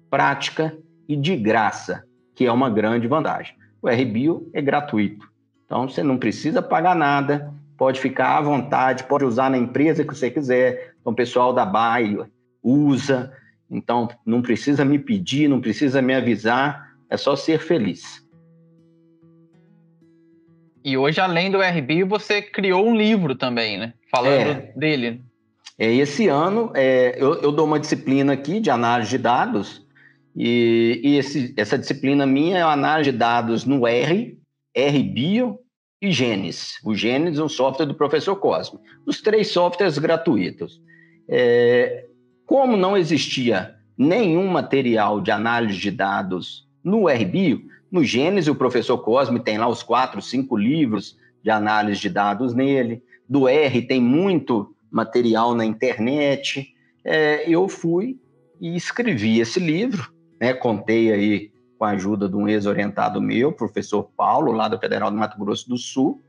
[0.09, 2.03] prática e de graça,
[2.35, 3.55] que é uma grande vantagem.
[3.81, 5.27] O RBio é gratuito,
[5.65, 10.13] então você não precisa pagar nada, pode ficar à vontade, pode usar na empresa que
[10.13, 10.93] você quiser.
[11.01, 12.15] Então, o pessoal da BAI
[12.61, 13.33] usa,
[13.69, 18.23] então não precisa me pedir, não precisa me avisar, é só ser feliz.
[20.83, 23.93] E hoje, além do RBio, você criou um livro também, né?
[24.11, 24.73] Falando é.
[24.75, 25.23] dele.
[25.81, 29.83] É, esse ano é, eu, eu, dou uma disciplina aqui de análise de dados,
[30.35, 34.39] e, e esse, essa disciplina minha é análise de dados no R,
[34.77, 35.57] RBio
[35.99, 36.75] e Genes.
[36.85, 38.77] O Genes é um software do professor Cosme.
[39.07, 40.79] Os três softwares gratuitos.
[41.27, 42.05] É,
[42.45, 47.59] como não existia nenhum material de análise de dados no RBio,
[47.91, 52.53] no Gênesis o professor Cosme tem lá os quatro, cinco livros de análise de dados
[52.53, 53.01] nele.
[53.27, 56.73] Do R tem muito material na internet.
[57.03, 58.19] É, eu fui
[58.59, 60.53] e escrevi esse livro, né?
[60.53, 65.17] Contei aí com a ajuda de um ex-orientado meu, professor Paulo, lá da Federal do
[65.17, 66.21] Mato Grosso do Sul,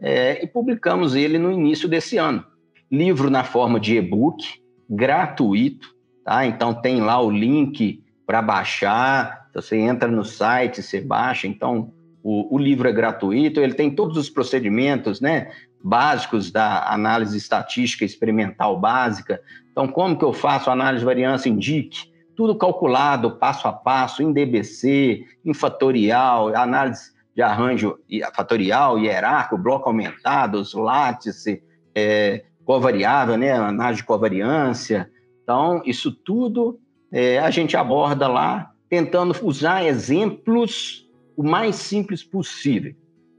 [0.00, 2.44] é, e publicamos ele no início desse ano.
[2.90, 4.44] Livro na forma de e-book,
[4.90, 6.44] gratuito, tá?
[6.44, 12.56] Então tem lá o link para baixar, você entra no site, você baixa, então o,
[12.56, 15.52] o, livro é gratuito, ele tem todos os procedimentos, né?
[15.86, 19.40] Básicos da análise estatística experimental básica.
[19.70, 22.12] Então, como que eu faço análise de variância indique?
[22.34, 27.96] Tudo calculado passo a passo, em DBC, em fatorial, análise de arranjo
[28.34, 31.62] fatorial, hierárquico, bloco aumentado, látice,
[31.94, 33.52] é, covariável, né?
[33.52, 35.08] análise de covariância.
[35.44, 36.80] Então, isso tudo
[37.12, 42.92] é, a gente aborda lá, tentando usar exemplos o mais simples possível.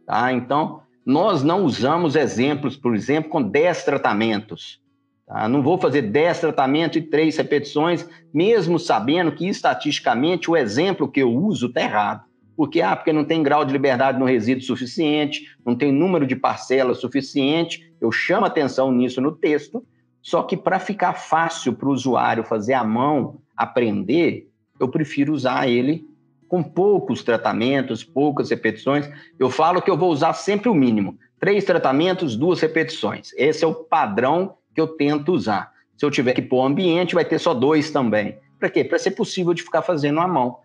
[0.06, 0.32] Tá?
[0.32, 4.82] Então, nós não usamos exemplos, por exemplo, com 10 tratamentos.
[5.26, 5.48] Tá?
[5.48, 11.22] Não vou fazer 10 tratamentos e 3 repetições, mesmo sabendo que estatisticamente o exemplo que
[11.22, 12.26] eu uso está errado.
[12.58, 16.36] Porque, ah, porque não tem grau de liberdade no resíduo suficiente, não tem número de
[16.36, 19.86] parcelas suficiente, eu chamo atenção nisso no texto,
[20.22, 25.70] só que para ficar fácil para o usuário fazer a mão, aprender, eu prefiro usar
[25.70, 26.06] ele
[26.48, 29.10] com poucos tratamentos, poucas repetições.
[29.38, 33.32] Eu falo que eu vou usar sempre o mínimo: três tratamentos, duas repetições.
[33.36, 35.72] Esse é o padrão que eu tento usar.
[35.98, 38.38] Se eu tiver que pôr ambiente, vai ter só dois também.
[38.60, 38.84] Para quê?
[38.84, 40.60] Para ser possível de ficar fazendo à mão.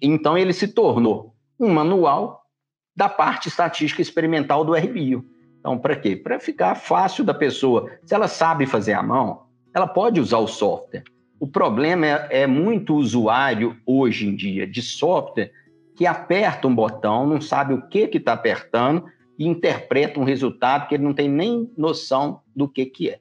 [0.00, 2.46] Então, ele se tornou um manual
[2.94, 5.24] da parte estatística experimental do RBio.
[5.58, 6.14] Então, para quê?
[6.14, 7.90] Para ficar fácil da pessoa.
[8.04, 11.04] Se ela sabe fazer à mão, ela pode usar o software.
[11.38, 15.52] O problema é, é muito usuário hoje em dia de software
[15.94, 19.04] que aperta um botão, não sabe o que está apertando
[19.38, 23.18] e interpreta um resultado que ele não tem nem noção do que, que é.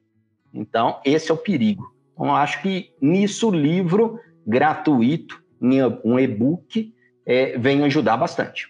[0.54, 1.94] Então, esse é o perigo.
[2.14, 5.42] Então, acho que nisso o livro gratuito,
[6.04, 6.94] um e-book,
[7.26, 8.70] é, vem ajudar bastante.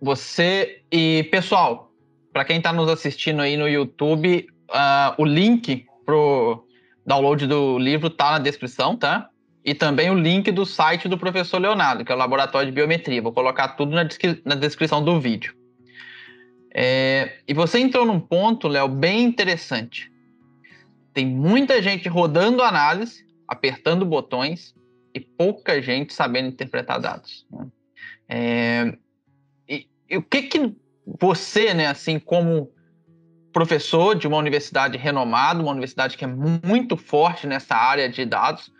[0.00, 1.90] Você e pessoal,
[2.32, 6.66] para quem está nos assistindo aí no YouTube, uh, o link pro
[7.06, 9.28] download do livro tá na descrição, tá?
[9.64, 13.22] E também o link do site do professor Leonardo, que é o Laboratório de Biometria.
[13.22, 15.54] Vou colocar tudo na, descri na descrição do vídeo.
[16.74, 20.12] É, e você entrou num ponto, Léo, bem interessante.
[21.14, 24.74] Tem muita gente rodando análise, apertando botões,
[25.14, 27.46] e pouca gente sabendo interpretar dados.
[27.50, 27.66] Né?
[28.28, 28.98] É,
[29.68, 30.74] e, e, o que que
[31.06, 32.73] você, né, assim como
[33.54, 38.70] professor de uma universidade renomada, uma universidade que é muito forte nessa área de dados,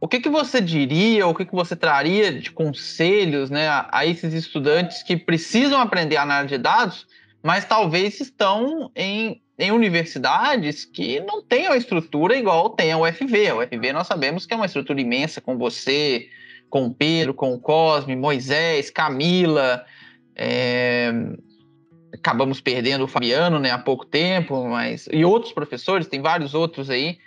[0.00, 4.06] o que, que você diria, o que, que você traria de conselhos né, a, a
[4.06, 7.06] esses estudantes que precisam aprender análise de dados,
[7.42, 13.48] mas talvez estão em em universidades que não têm a estrutura igual tem a UFV.
[13.48, 16.28] A UFV nós sabemos que é uma estrutura imensa com você,
[16.70, 19.84] com Pedro, com Cosme, Moisés, Camila.
[20.34, 21.12] É...
[22.12, 26.90] Acabamos perdendo o Fabiano né, há pouco tempo, mas e outros professores, tem vários outros
[26.90, 27.18] aí,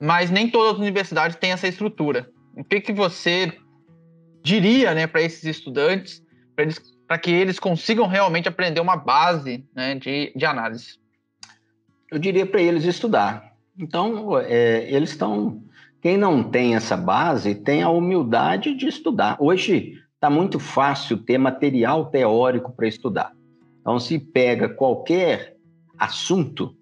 [0.00, 2.30] mas nem todas as universidades têm essa estrutura.
[2.56, 3.52] O que, que você
[4.42, 6.22] diria né, para esses estudantes,
[7.06, 10.98] para que eles consigam realmente aprender uma base né, de, de análise?
[12.10, 13.52] eu diria para eles estudar.
[13.78, 15.62] Então, é, eles estão.
[16.00, 19.36] Quem não tem essa base tem a humildade de estudar.
[19.38, 23.32] Hoje está muito fácil ter material teórico para estudar.
[23.80, 25.56] Então, se pega qualquer
[25.96, 26.76] assunto,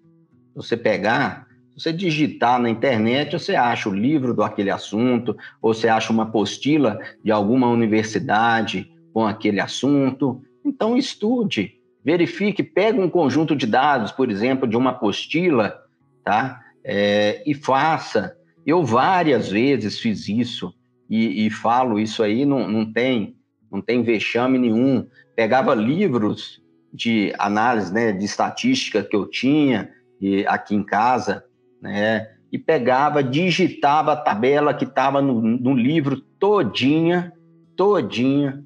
[0.55, 5.87] você pegar, você digitar na internet, você acha o livro do aquele assunto, ou você
[5.87, 10.41] acha uma apostila de alguma universidade com aquele assunto.
[10.65, 15.77] Então, estude verifique, pega um conjunto de dados, por exemplo, de uma apostila,
[16.23, 16.61] tá?
[16.81, 18.33] É, e faça.
[18.65, 20.73] Eu várias vezes fiz isso
[21.09, 23.35] e, e falo isso aí, não, não tem
[23.69, 25.05] não tem vexame nenhum.
[25.35, 26.61] Pegava livros
[26.93, 31.43] de análise, né, de estatística que eu tinha e, aqui em casa,
[31.81, 37.33] né, e pegava, digitava a tabela que estava no, no livro todinha,
[37.75, 38.63] todinha,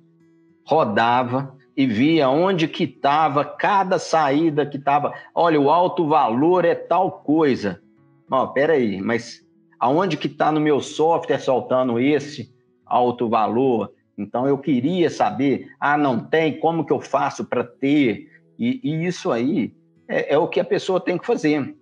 [0.63, 5.13] rodava e via onde que estava cada saída que estava.
[5.33, 7.81] Olha, o alto valor é tal coisa.
[8.29, 9.41] Ó, peraí, mas
[9.79, 12.53] aonde que está no meu software soltando esse
[12.85, 13.91] alto valor?
[14.21, 18.29] Então eu queria saber, ah, não tem, como que eu faço para ter?
[18.57, 19.73] E, e, isso aí
[20.07, 21.75] é, é, o que a pessoa tem que fazer.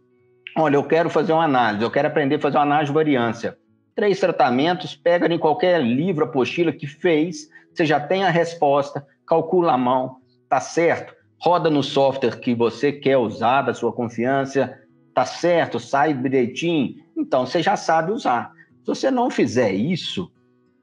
[0.58, 3.58] Olha, eu quero fazer uma análise, eu quero aprender a fazer uma análise de variância.
[3.96, 9.74] Três tratamentos, pega em qualquer livro, apostila que fez, você já tem a resposta, calcula
[9.74, 11.14] a mão, tá certo?
[11.42, 14.78] Roda no software que você quer usar, da sua confiança,
[15.14, 15.80] tá certo?
[15.80, 16.96] Sai direitinho.
[17.16, 18.52] Então, você já sabe usar.
[18.82, 20.32] Se você não fizer isso,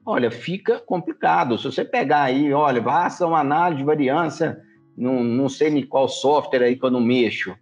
[0.07, 1.57] olha, fica complicado.
[1.57, 4.57] Se você pegar aí, olha, basta uma análise de variância,
[4.97, 7.53] não, não sei nem qual software aí que eu não mexo.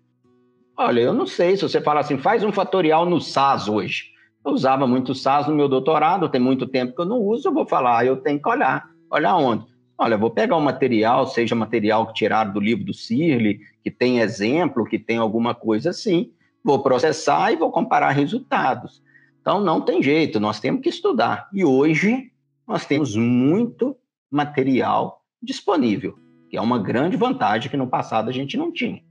[0.78, 1.58] Olha, eu não sei.
[1.58, 4.12] Se você falar assim, faz um fatorial no SAS hoje.
[4.46, 7.54] Eu usava muito SAS no meu doutorado, tem muito tempo que eu não uso, eu
[7.54, 8.92] vou falar, eu tenho que olhar.
[9.10, 9.66] Olhar onde?
[9.98, 14.20] Olha, vou pegar um material, seja material que tiraram do livro do Cirle, que tem
[14.20, 16.32] exemplo, que tem alguma coisa assim,
[16.64, 19.02] vou processar e vou comparar resultados.
[19.42, 21.48] Então, não tem jeito, nós temos que estudar.
[21.52, 22.32] E hoje,
[22.67, 23.95] nós temos muito
[24.32, 26.17] material disponível,
[26.49, 29.04] que é uma grande vantagem que no passado a gente não tinha.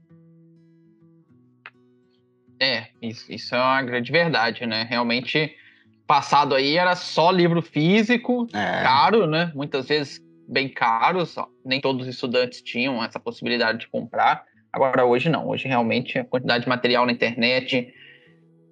[2.59, 4.85] É, isso, isso é uma grande verdade, né?
[4.89, 5.53] Realmente,
[6.07, 8.81] passado aí era só livro físico, é.
[8.81, 9.51] caro, né?
[9.53, 14.45] Muitas vezes bem caros, nem todos os estudantes tinham essa possibilidade de comprar.
[14.71, 15.47] Agora, hoje não.
[15.47, 17.93] Hoje, realmente, a quantidade de material na internet.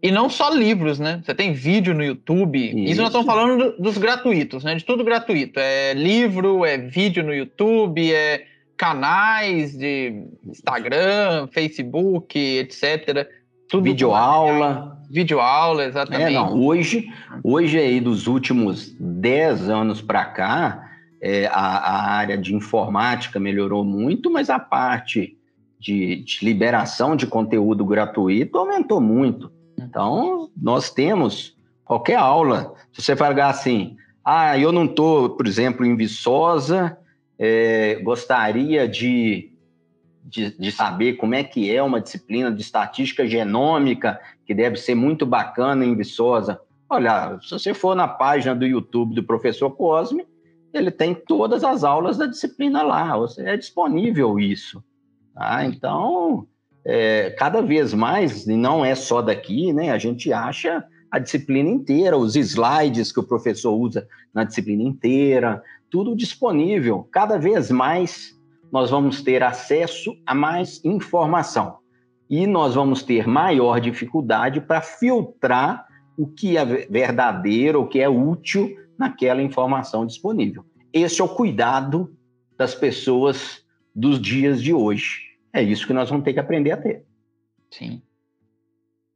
[0.04, 1.22] E não só livros, né?
[1.24, 2.60] Você tem vídeo no YouTube.
[2.60, 4.76] Isso, Isso nós estamos falando dos gratuitos, né?
[4.76, 5.58] De tudo gratuito.
[5.62, 8.46] É livro, é vídeo no YouTube, é
[8.76, 13.30] canais de Instagram, Facebook, etc.
[13.70, 15.02] Tudo videoaula.
[15.10, 16.32] Videoaula, exatamente.
[16.32, 17.08] É, não, hoje,
[17.42, 20.84] hoje aí, dos últimos 10 anos para cá,
[21.22, 25.38] é, a, a, área de informática melhorou muito, mas a parte
[25.80, 29.50] de, de, liberação de conteúdo gratuito aumentou muito.
[29.94, 32.74] Então, nós temos qualquer aula.
[32.92, 36.98] Se você falar assim, ah, eu não estou, por exemplo, em Viçosa,
[37.38, 39.54] é, gostaria de,
[40.26, 44.96] de, de, saber como é que é uma disciplina de estatística genômica que deve ser
[44.96, 46.60] muito bacana em Viçosa.
[46.90, 50.26] Olha, se você for na página do YouTube do professor Cosme,
[50.74, 54.84] ele tem todas as aulas da disciplina lá, é disponível isso.
[55.36, 55.64] Tá?
[55.66, 56.48] Então,
[56.86, 61.70] é, cada vez mais, e não é só daqui, né, a gente acha a disciplina
[61.70, 67.08] inteira, os slides que o professor usa na disciplina inteira, tudo disponível.
[67.12, 68.36] Cada vez mais
[68.72, 71.78] nós vamos ter acesso a mais informação
[72.28, 75.86] e nós vamos ter maior dificuldade para filtrar
[76.18, 80.66] o que é verdadeiro, o que é útil naquela informação disponível.
[80.92, 82.12] Esse é o cuidado
[82.58, 83.64] das pessoas
[83.96, 85.33] dos dias de hoje.
[85.54, 87.06] É isso que nós vamos ter que aprender a ter.
[87.70, 88.02] Sim.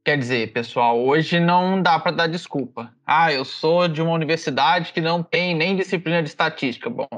[0.04, 2.90] Quer dizer, pessoal, hoje não dá para dar desculpa.
[3.04, 6.88] Ah, eu sou de uma universidade que não tem nem disciplina de estatística.
[6.88, 7.08] Bom,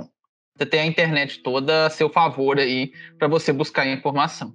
[0.56, 4.52] você tem a internet toda a seu favor aí para você buscar informação.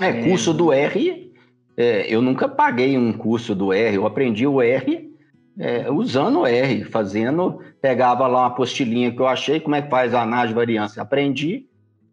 [0.00, 1.32] É, curso do R,
[1.76, 5.10] é, eu nunca paguei um curso do R, eu aprendi o R
[5.58, 9.90] é, usando o R, fazendo, pegava lá uma apostilinha que eu achei, como é que
[9.90, 11.66] faz a análise de variância, aprendi,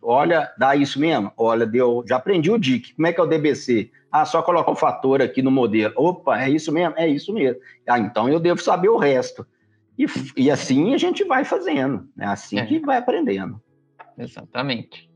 [0.04, 3.28] olha, dá isso mesmo, olha, deu, já aprendi o DIC, como é que é o
[3.28, 3.92] DBC?
[4.12, 6.94] Ah, só colocar o fator aqui no modelo, opa, é isso mesmo?
[6.98, 7.60] É isso mesmo.
[7.88, 9.46] Ah, então eu devo saber o resto.
[9.98, 12.66] E, e assim a gente vai fazendo, é assim é.
[12.66, 13.62] que vai aprendendo.
[14.18, 15.10] Exatamente.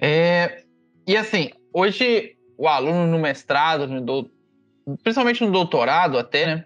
[0.00, 0.62] É,
[1.06, 4.30] e assim, hoje o aluno no mestrado, no do,
[5.02, 6.64] principalmente no doutorado até, né,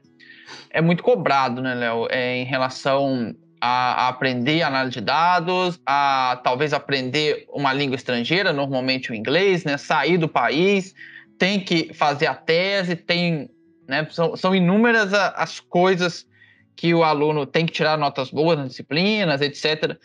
[0.71, 3.35] é muito cobrado, né, Léo, é, em relação
[3.65, 9.77] a, aprender análise de dados, a talvez aprender uma língua estrangeira, normalmente o inglês, né,
[9.77, 10.93] sair do país,
[11.39, 13.49] tem que fazer a tese, tem,
[13.87, 16.27] né, são, são inúmeras as coisas
[16.75, 19.97] que o aluno tem que tirar notas boas nas disciplinas, etc.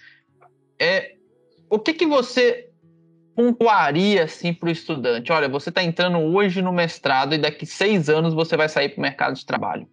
[0.79, 1.15] É,
[1.67, 2.69] o que, que você
[3.35, 5.31] pontuaria assim para o estudante?
[5.31, 8.99] Olha, você está entrando hoje no mestrado e daqui seis anos você vai sair para
[8.99, 9.87] o mercado de trabalho.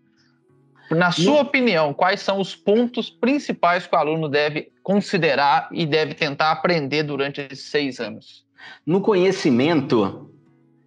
[0.94, 6.14] Na sua opinião, quais são os pontos principais que o aluno deve considerar e deve
[6.14, 8.44] tentar aprender durante esses seis anos?
[8.86, 10.30] No conhecimento,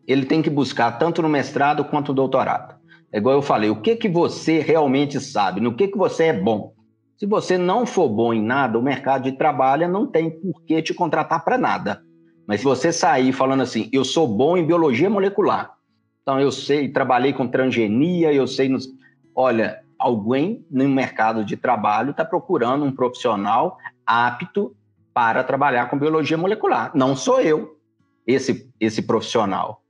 [0.07, 2.75] ele tem que buscar tanto no mestrado quanto no doutorado.
[3.11, 6.33] É igual eu falei, o que que você realmente sabe, no que que você é
[6.33, 6.73] bom.
[7.17, 10.81] Se você não for bom em nada, o mercado de trabalho não tem por que
[10.81, 12.01] te contratar para nada.
[12.45, 15.73] Mas se você sair falando assim, eu sou bom em biologia molecular,
[16.21, 18.87] então eu sei, trabalhei com transgenia, eu sei nos...
[19.33, 24.75] Olha, alguém no mercado de trabalho está procurando um profissional apto
[25.13, 26.91] para trabalhar com biologia molecular.
[26.93, 27.77] Não sou eu,
[28.25, 29.81] esse, esse profissional.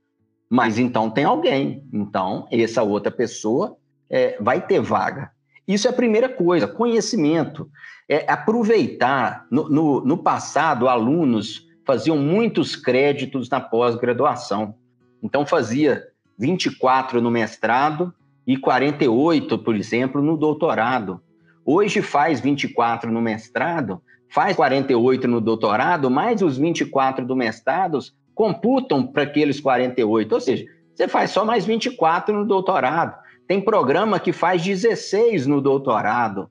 [0.48, 1.86] Mas então tem alguém.
[1.92, 3.76] Então, essa outra pessoa
[4.08, 5.30] é, vai ter vaga.
[5.66, 7.70] Isso é a primeira coisa, conhecimento.
[8.08, 9.46] É aproveitar.
[9.50, 14.74] No, no, no passado, alunos faziam muitos créditos na pós-graduação.
[15.22, 16.06] Então, fazia
[16.38, 18.14] 24 no mestrado
[18.48, 21.20] e 48, por exemplo, no doutorado.
[21.66, 24.00] Hoje faz 24 no mestrado,
[24.32, 27.98] faz 48 no doutorado, mais os 24 do mestrado
[28.34, 30.32] computam para aqueles 48.
[30.32, 33.18] Ou seja, você faz só mais 24 no doutorado.
[33.46, 36.50] Tem programa que faz 16 no doutorado.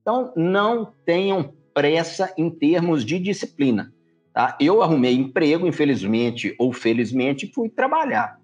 [0.00, 3.92] Então, não tenham pressa em termos de disciplina.
[4.32, 4.56] Tá?
[4.58, 8.38] Eu arrumei emprego, infelizmente ou felizmente, fui trabalhar.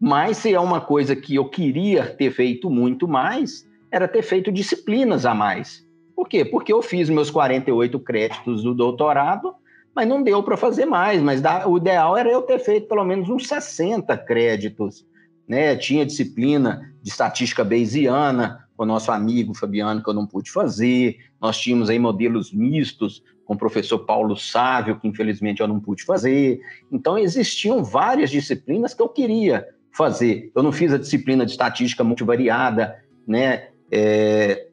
[0.00, 4.52] Mas se é uma coisa que eu queria ter feito muito mais, era ter feito
[4.52, 5.86] disciplinas a mais.
[6.14, 6.44] Por quê?
[6.44, 9.54] Porque eu fiz meus 48 créditos do doutorado
[9.98, 11.20] mas não deu para fazer mais.
[11.20, 15.04] Mas o ideal era eu ter feito pelo menos uns 60 créditos.
[15.48, 15.74] Né?
[15.74, 21.16] Tinha disciplina de estatística bayesiana com o nosso amigo Fabiano, que eu não pude fazer.
[21.40, 26.04] Nós tínhamos aí modelos mistos com o professor Paulo Sávio, que infelizmente eu não pude
[26.04, 26.60] fazer.
[26.92, 29.66] Então, existiam várias disciplinas que eu queria
[29.98, 30.52] fazer.
[30.54, 32.96] Eu não fiz a disciplina de estatística multivariada,
[33.26, 33.70] né?
[33.90, 34.68] É,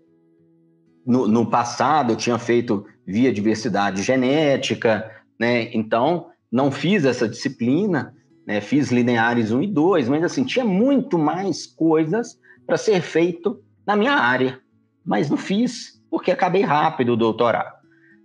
[1.03, 5.73] no, no, passado eu tinha feito via diversidade genética, né?
[5.73, 8.13] Então, não fiz essa disciplina,
[8.45, 8.61] né?
[8.61, 13.95] Fiz lineares 1 e 2, mas assim, tinha muito mais coisas para ser feito na
[13.95, 14.59] minha área,
[15.03, 17.73] mas não fiz, porque acabei rápido o doutorado.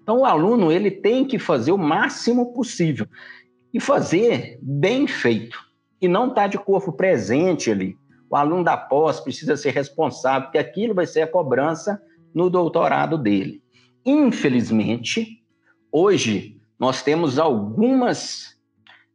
[0.03, 3.07] Então, o aluno ele tem que fazer o máximo possível
[3.73, 5.70] e fazer bem feito
[6.01, 7.97] e não estar tá de corpo presente ali.
[8.29, 12.01] O aluno da pós precisa ser responsável, porque aquilo vai ser a cobrança
[12.35, 13.63] no doutorado dele.
[14.05, 15.43] Infelizmente,
[15.91, 18.57] hoje nós temos algumas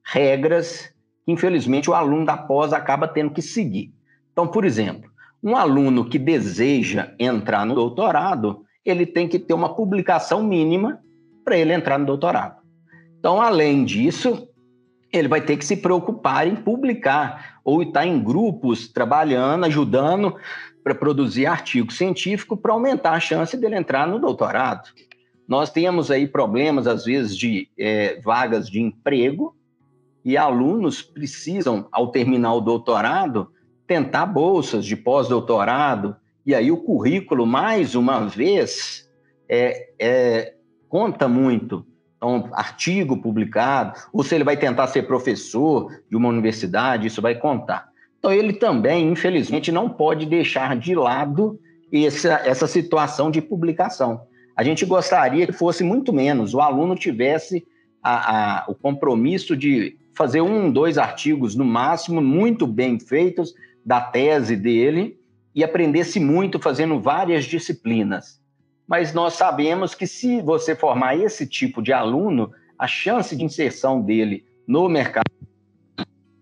[0.04, 0.94] regras
[1.26, 3.92] que, infelizmente, o aluno da pós acaba tendo que seguir.
[4.32, 5.10] Então, por exemplo,
[5.42, 11.00] um aluno que deseja entrar no doutorado, ele tem que ter uma publicação mínima
[11.44, 12.62] para ele entrar no doutorado.
[13.18, 14.48] Então, além disso,
[15.18, 17.60] ele vai ter que se preocupar em publicar.
[17.64, 20.36] ou está em grupos trabalhando, ajudando
[20.84, 24.90] para produzir artigo científico para aumentar a chance dele entrar no doutorado.
[25.48, 29.56] Nós temos aí problemas, às vezes, de é, vagas de emprego,
[30.24, 33.52] e alunos precisam, ao terminar o doutorado,
[33.86, 39.10] tentar bolsas de pós-doutorado, e aí o currículo, mais uma vez,
[39.48, 40.54] é, é,
[40.90, 41.86] conta muito.
[42.18, 47.36] Então, artigo publicado, ou se ele vai tentar ser professor de uma universidade, isso vai
[47.36, 47.90] contar.
[48.18, 51.60] Então, ele também, infelizmente, não pode deixar de lado
[51.92, 54.22] essa, essa situação de publicação.
[54.56, 57.66] A gente gostaria que fosse muito menos, o aluno tivesse
[58.02, 63.54] a, a, o compromisso de fazer um, dois artigos no máximo, muito bem feitos,
[63.86, 65.20] da tese dele,
[65.54, 68.40] e aprendesse muito fazendo várias disciplinas.
[68.88, 74.02] Mas nós sabemos que se você formar esse tipo de aluno, a chance de inserção
[74.02, 75.26] dele no mercado,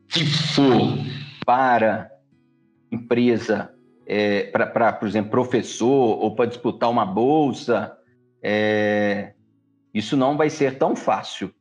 [0.10, 0.98] se for
[1.46, 2.12] para
[2.92, 3.74] empresa,
[4.06, 7.98] é, para, por exemplo, professor ou para disputar uma bolsa,
[8.42, 9.34] é,
[9.94, 11.54] isso não vai ser tão fácil.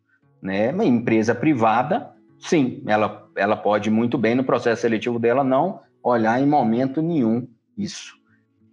[0.42, 0.72] Né?
[0.72, 6.40] Uma empresa privada, sim, ela, ela pode muito bem no processo seletivo dela não olhar
[6.40, 7.46] em momento nenhum
[7.78, 8.21] isso.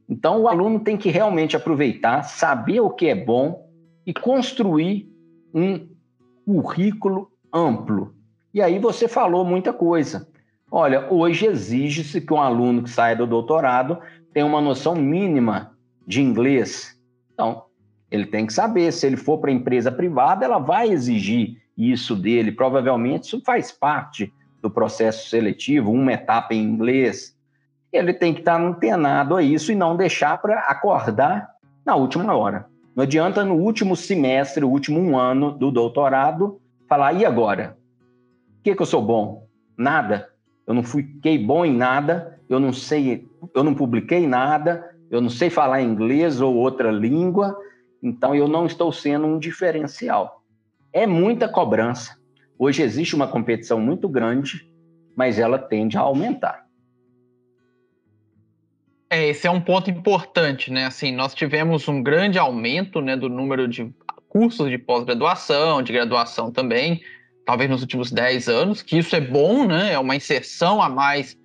[0.09, 3.69] Então, o aluno tem que realmente aproveitar, saber o que é bom
[4.05, 5.07] e construir
[5.53, 5.87] um
[6.45, 8.15] currículo amplo.
[8.51, 10.27] E aí você falou muita coisa.
[10.71, 13.99] Olha, hoje exige-se que um aluno que saia do doutorado
[14.33, 16.99] tenha uma noção mínima de inglês.
[17.33, 17.65] Então,
[18.09, 22.51] ele tem que saber, se ele for para empresa privada, ela vai exigir isso dele.
[22.51, 27.37] Provavelmente isso faz parte do processo seletivo, uma etapa em inglês.
[27.91, 31.49] Ele tem que estar antenado a isso e não deixar para acordar
[31.85, 32.67] na última hora.
[32.95, 37.77] Não adianta no último semestre, o último um ano do doutorado, falar, e agora?
[38.59, 39.47] O que, que eu sou bom?
[39.77, 40.29] Nada
[40.69, 45.29] eu não fiquei bom em nada, eu não sei, eu não publiquei nada, eu não
[45.29, 47.57] sei falar inglês ou outra língua,
[48.03, 50.43] então eu não estou sendo um diferencial.
[50.93, 52.19] É muita cobrança.
[52.55, 54.71] Hoje existe uma competição muito grande,
[55.15, 56.67] mas ela tende a aumentar.
[59.09, 60.85] É, esse é um ponto importante, né?
[60.85, 63.91] Assim, nós tivemos um grande aumento, né, do número de
[64.27, 67.01] cursos de pós-graduação, de graduação também
[67.49, 69.93] talvez nos últimos 10 anos, que isso é bom, né?
[69.93, 71.35] É uma inserção a mais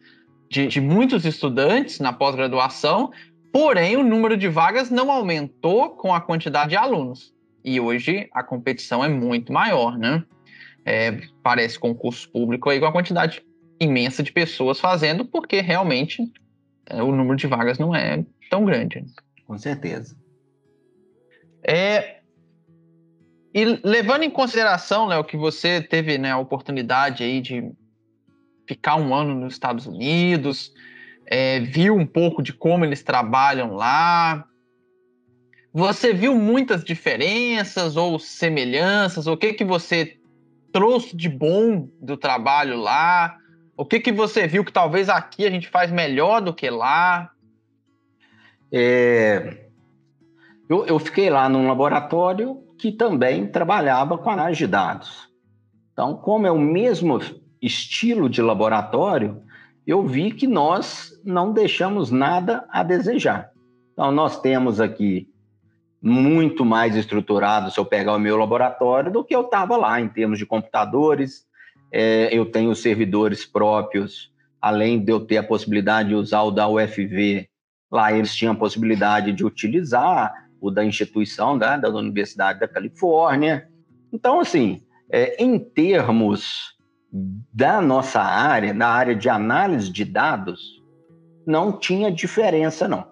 [0.50, 3.10] de, de muitos estudantes na pós-graduação,
[3.50, 7.32] porém o número de vagas não aumentou com a quantidade de alunos.
[7.64, 10.22] E hoje a competição é muito maior, né?
[10.84, 13.42] É, parece concurso público aí com a quantidade
[13.80, 16.30] imensa de pessoas fazendo, porque realmente
[16.92, 19.04] o número de vagas não é tão grande.
[19.46, 20.16] Com certeza.
[21.66, 22.20] É,
[23.54, 27.70] e levando em consideração, Léo, que você teve né, a oportunidade aí de
[28.66, 30.72] ficar um ano nos Estados Unidos,
[31.26, 34.44] é, viu um pouco de como eles trabalham lá.
[35.72, 39.26] Você viu muitas diferenças ou semelhanças?
[39.26, 40.18] O que que você
[40.72, 43.38] trouxe de bom do trabalho lá?
[43.76, 47.30] O que que você viu que talvez aqui a gente faz melhor do que lá?
[48.72, 49.66] É,
[50.68, 55.28] eu, eu fiquei lá num laboratório que também trabalhava com análise de dados.
[55.92, 57.20] Então, como é o mesmo
[57.60, 59.42] estilo de laboratório,
[59.86, 63.50] eu vi que nós não deixamos nada a desejar.
[63.92, 65.28] Então, nós temos aqui
[66.02, 70.08] muito mais estruturado se eu pegar o meu laboratório do que eu estava lá, em
[70.08, 71.46] termos de computadores.
[71.96, 76.66] É, eu tenho servidores próprios, além de eu ter a possibilidade de usar o da
[76.66, 77.48] UFV,
[77.88, 83.68] lá eles tinham a possibilidade de utilizar o da instituição da, da Universidade da Califórnia.
[84.12, 86.74] Então, assim, é, em termos
[87.12, 90.82] da nossa área, na área de análise de dados,
[91.46, 93.06] não tinha diferença, não.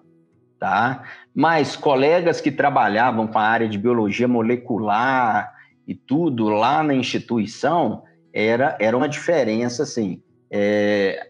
[0.59, 1.03] Tá?
[1.33, 5.53] Mas colegas que trabalhavam com a área de biologia molecular
[5.87, 8.03] e tudo lá na instituição,
[8.33, 10.21] era, era uma diferença, assim.
[10.49, 11.29] É,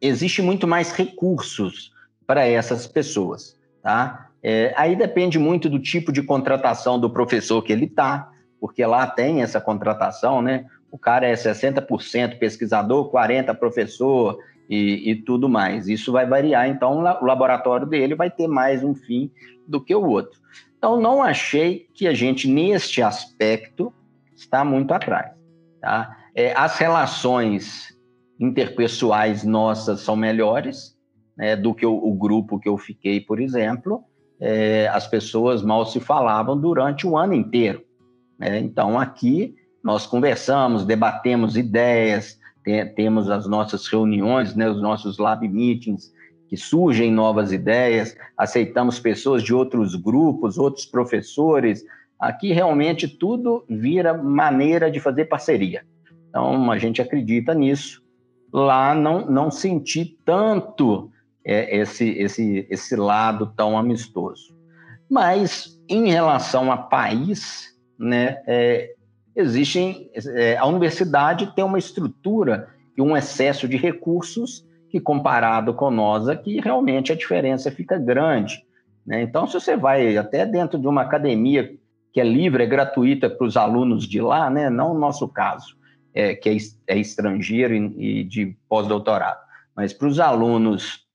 [0.00, 1.92] existe muito mais recursos
[2.26, 4.30] para essas pessoas, tá?
[4.42, 8.30] É, aí depende muito do tipo de contratação do professor que ele está,
[8.60, 10.66] porque lá tem essa contratação, né?
[10.90, 14.38] O cara é 60% pesquisador, 40% professor
[14.68, 15.88] e, e, tudo mais.
[15.88, 19.30] Isso vai variar, então o laboratório dele vai ter mais um fim
[19.66, 20.40] do que o outro.
[20.76, 23.92] Então, não achei que a gente, neste aspecto,
[24.34, 25.37] está muito atrás.
[25.80, 26.16] Tá?
[26.34, 27.96] É, as relações
[28.38, 30.96] interpessoais nossas são melhores
[31.36, 34.04] né, do que o, o grupo que eu fiquei, por exemplo,
[34.40, 37.82] é, as pessoas mal se falavam durante o ano inteiro.
[38.38, 38.58] Né?
[38.60, 45.46] Então, aqui nós conversamos, debatemos ideias, tem, temos as nossas reuniões, né, os nossos lab
[45.48, 46.12] meetings,
[46.48, 51.84] que surgem novas ideias, aceitamos pessoas de outros grupos, outros professores.
[52.18, 55.84] Aqui realmente tudo vira maneira de fazer parceria.
[56.28, 58.02] Então a gente acredita nisso.
[58.52, 61.10] Lá não, não senti tanto
[61.44, 64.56] é, esse, esse, esse lado tão amistoso.
[65.08, 68.94] Mas em relação a país, né, é,
[69.34, 75.90] existem é, a universidade tem uma estrutura e um excesso de recursos que comparado com
[75.90, 78.64] nós aqui, realmente a diferença fica grande.
[79.06, 79.22] Né?
[79.22, 81.74] Então, se você vai até dentro de uma academia
[82.12, 84.70] que é livre, é gratuita para os alunos de lá, né?
[84.70, 85.76] não o nosso caso,
[86.14, 86.56] é, que é,
[86.86, 89.40] é estrangeiro e, e de pós-doutorado,
[89.76, 91.06] mas para os alunos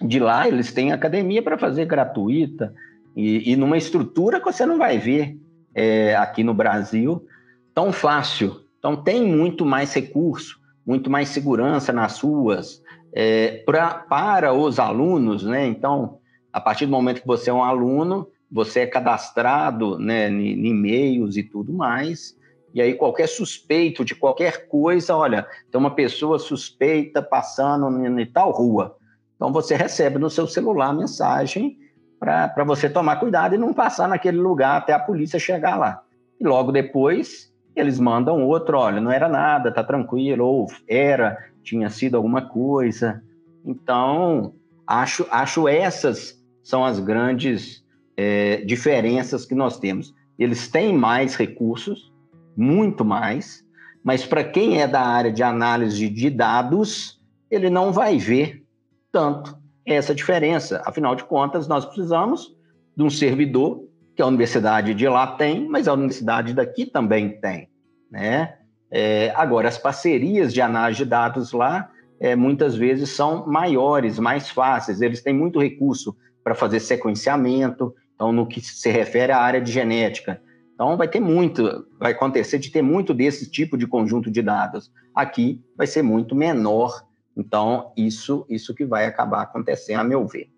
[0.00, 2.74] de lá, eles têm academia para fazer gratuita
[3.16, 5.38] e, e, numa estrutura que você não vai ver
[5.74, 7.26] é, aqui no Brasil
[7.74, 8.60] tão fácil.
[8.78, 12.82] Então, tem muito mais recurso, muito mais segurança nas ruas,
[13.12, 15.66] é, pra, para os alunos, né?
[15.66, 16.18] Então,
[16.52, 21.36] a partir do momento que você é um aluno, você é cadastrado né, em e-mails
[21.36, 22.36] e tudo mais,
[22.72, 28.50] e aí qualquer suspeito de qualquer coisa, olha, tem uma pessoa suspeita passando em tal
[28.50, 28.96] rua.
[29.34, 31.78] Então você recebe no seu celular mensagem
[32.18, 36.02] para você tomar cuidado e não passar naquele lugar até a polícia chegar lá.
[36.40, 41.90] E logo depois eles mandam outro, olha, não era nada, tá tranquilo, ou era, tinha
[41.90, 43.22] sido alguma coisa.
[43.64, 44.54] Então,
[44.86, 47.84] acho, acho essas são as grandes
[48.16, 50.14] é, diferenças que nós temos.
[50.38, 52.12] Eles têm mais recursos,
[52.56, 53.64] muito mais,
[54.02, 58.64] mas para quem é da área de análise de dados, ele não vai ver
[59.12, 60.82] tanto essa diferença.
[60.86, 62.54] Afinal de contas, nós precisamos
[62.96, 67.68] de um servidor que a universidade de lá tem, mas a universidade daqui também tem,
[68.10, 68.54] né?
[68.90, 74.48] É, agora, as parcerias de análise de dados lá, é, muitas vezes são maiores, mais
[74.48, 79.60] fáceis, eles têm muito recurso para fazer sequenciamento, então, no que se refere à área
[79.60, 80.42] de genética.
[80.74, 84.90] Então, vai ter muito, vai acontecer de ter muito desse tipo de conjunto de dados.
[85.14, 87.04] Aqui vai ser muito menor,
[87.36, 90.48] então, isso, isso que vai acabar acontecendo, a meu ver.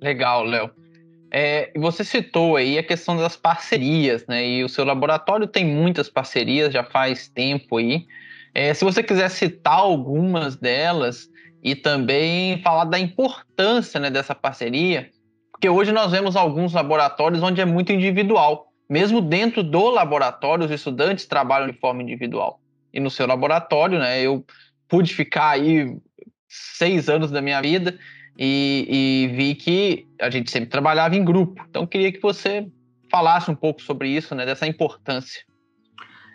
[0.00, 0.70] Legal, Léo.
[1.30, 4.44] É, você citou aí a questão das parcerias, né?
[4.44, 8.06] E o seu laboratório tem muitas parcerias, já faz tempo aí.
[8.54, 11.30] É, se você quiser citar algumas delas
[11.62, 15.10] e também falar da importância né, dessa parceria,
[15.60, 18.72] porque hoje nós vemos alguns laboratórios onde é muito individual.
[18.88, 22.58] Mesmo dentro do laboratório, os estudantes trabalham de forma individual.
[22.94, 24.42] E no seu laboratório, né, eu
[24.88, 25.98] pude ficar aí
[26.48, 27.98] seis anos da minha vida
[28.38, 31.62] e, e, vi que a gente sempre trabalhava em grupo.
[31.68, 32.66] Então, queria que você
[33.10, 35.42] falasse um pouco sobre isso, né, dessa importância.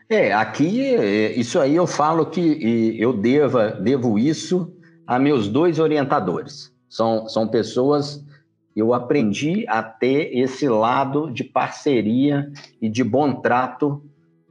[0.07, 4.71] É, aqui, é, isso aí eu falo que eu deva, devo isso
[5.07, 6.71] a meus dois orientadores.
[6.87, 8.23] São, são pessoas,
[8.75, 12.51] eu aprendi a ter esse lado de parceria
[12.81, 14.03] e de bom trato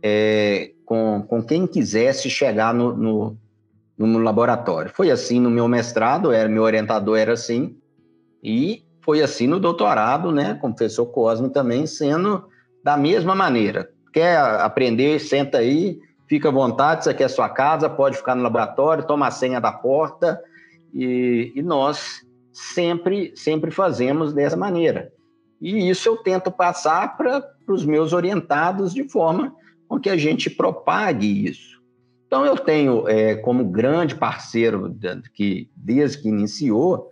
[0.03, 3.39] é, com, com quem quisesse chegar no, no,
[3.99, 4.91] no laboratório.
[4.95, 7.77] Foi assim no meu mestrado, era meu orientador era assim,
[8.43, 12.49] e foi assim no doutorado, né, com o professor Cosme também, sendo
[12.83, 13.91] da mesma maneira.
[14.13, 18.43] Quer aprender, senta aí, fica à vontade, isso aqui é sua casa, pode ficar no
[18.43, 20.41] laboratório, toma a senha da porta,
[20.93, 22.24] e, e nós
[22.55, 25.13] sempre, sempre fazemos dessa maneira.
[25.61, 29.55] E isso eu tento passar para os meus orientados de forma
[29.89, 31.83] com que a gente propague isso.
[32.27, 34.97] Então, eu tenho é, como grande parceiro
[35.35, 37.11] que, desde que iniciou,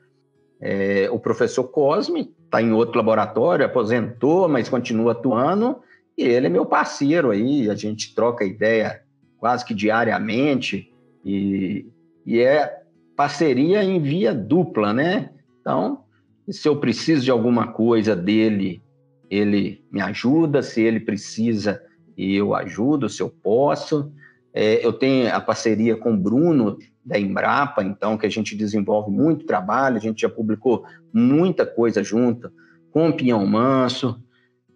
[0.60, 5.80] é, o professor Cosme, está em outro laboratório, aposentou, mas continua atuando,
[6.16, 9.02] e ele é meu parceiro aí, a gente troca ideia
[9.38, 10.92] quase que diariamente,
[11.24, 11.86] e,
[12.26, 12.81] e é
[13.22, 15.30] parceria em via dupla, né?
[15.60, 16.02] Então,
[16.50, 18.82] se eu preciso de alguma coisa dele,
[19.30, 21.80] ele me ajuda, se ele precisa,
[22.18, 24.12] eu ajudo, se eu posso.
[24.52, 29.12] É, eu tenho a parceria com o Bruno, da Embrapa, então, que a gente desenvolve
[29.12, 32.50] muito trabalho, a gente já publicou muita coisa junto,
[32.90, 34.20] com o Pinhão Manso,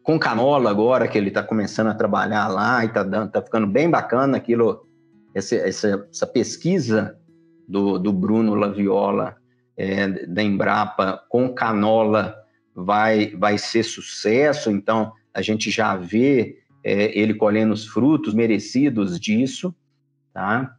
[0.05, 3.91] com Canola agora, que ele está começando a trabalhar lá e está tá ficando bem
[3.91, 4.87] bacana aquilo,
[5.35, 7.19] essa, essa, essa pesquisa
[7.69, 9.37] do, do Bruno Laviola,
[9.77, 12.35] é, da Embrapa, com Canola,
[12.75, 19.19] vai, vai ser sucesso, então a gente já vê é, ele colhendo os frutos merecidos
[19.19, 19.75] disso,
[20.33, 20.77] tá?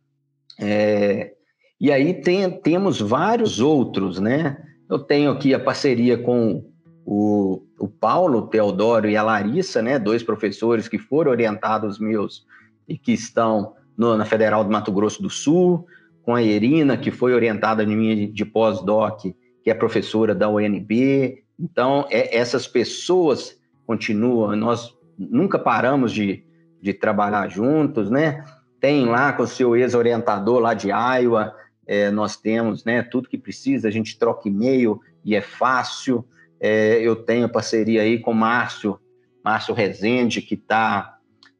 [0.59, 1.33] É,
[1.79, 4.57] e aí tem, temos vários outros, né?
[4.89, 6.65] Eu tenho aqui a parceria com
[7.05, 9.99] o, o Paulo, o Teodoro e a Larissa, né?
[9.99, 12.45] Dois professores que foram orientados meus
[12.88, 15.85] e que estão no, na Federal do Mato Grosso do Sul,
[16.28, 19.21] com a Irina, que foi orientada em mim de pós-doc,
[19.63, 21.41] que é professora da UNB.
[21.57, 26.43] Então, é, essas pessoas continuam, nós nunca paramos de,
[26.82, 28.43] de trabalhar juntos, né?
[28.78, 31.55] Tem lá com o seu ex-orientador lá de Iowa,
[31.88, 36.28] é, nós temos né, tudo que precisa, a gente troca e-mail e é fácil.
[36.59, 38.99] É, eu tenho parceria aí com o Márcio,
[39.41, 41.19] Márcio Rezende, que está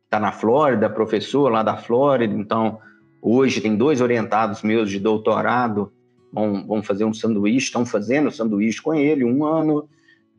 [0.10, 2.82] tá na Flórida, professor lá da Flórida, então
[3.28, 5.92] hoje tem dois orientados meus de doutorado,
[6.32, 9.90] vão, vão fazer um sanduíche, estão fazendo sanduíche com ele, um ano,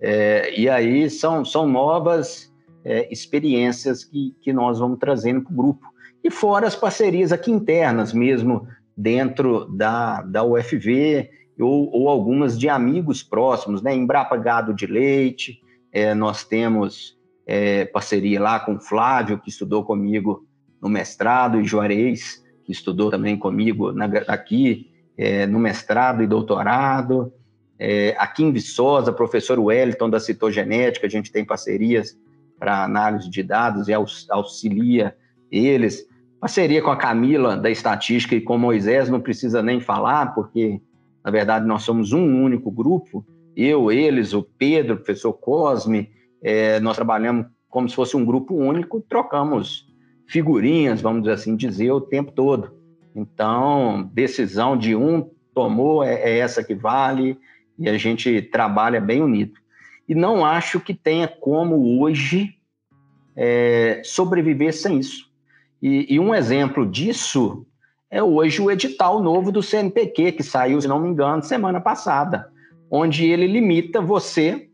[0.00, 2.52] é, e aí são, são novas
[2.84, 5.86] é, experiências que, que nós vamos trazendo para o grupo.
[6.22, 8.66] E fora as parcerias aqui internas mesmo,
[8.96, 11.30] dentro da, da UFV,
[11.60, 13.94] ou, ou algumas de amigos próximos, né?
[13.94, 15.60] Embrapa Gado de Leite,
[15.92, 17.16] é, nós temos
[17.46, 20.46] é, parceria lá com o Flávio, que estudou comigo
[20.80, 27.32] no mestrado, e Juarez, que estudou também comigo na, aqui é, no mestrado e doutorado.
[27.78, 32.14] É, aqui em Viçosa, professor Wellington da citogenética, a gente tem parcerias
[32.58, 35.16] para análise de dados e auxilia
[35.50, 36.06] eles.
[36.38, 40.78] Parceria com a Camila da estatística e com Moisés, não precisa nem falar, porque
[41.24, 43.24] na verdade nós somos um único grupo.
[43.56, 46.10] Eu, eles, o Pedro, o professor Cosme,
[46.42, 49.87] é, nós trabalhamos como se fosse um grupo único, trocamos
[50.28, 52.76] figurinhas, vamos assim dizer, o tempo todo.
[53.16, 57.36] Então, decisão de um tomou é, é essa que vale
[57.78, 59.58] e a gente trabalha bem unido.
[60.08, 62.54] E não acho que tenha como hoje
[63.34, 65.28] é, sobreviver sem isso.
[65.80, 67.66] E, e, um exemplo disso
[68.10, 72.50] é hoje o edital novo do CNPq, que saiu, se não me engano, semana passada,
[72.90, 74.68] onde ele limita você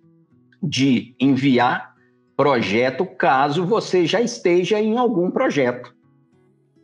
[0.62, 1.93] de enviar
[2.37, 5.95] projeto caso você já esteja em algum projeto.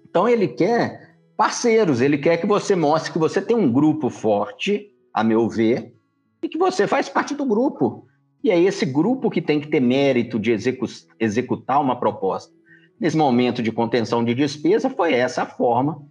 [0.08, 4.92] Então ele quer parceiros, ele quer que você mostre que você tem um grupo forte,
[5.12, 5.94] a meu ver,
[6.42, 8.06] e que você faz parte do grupo.
[8.42, 10.86] E é esse grupo que tem que ter mérito de execu
[11.18, 12.52] executar uma proposta
[13.00, 16.02] nesse momento de contenção de despesa, foi essa a forma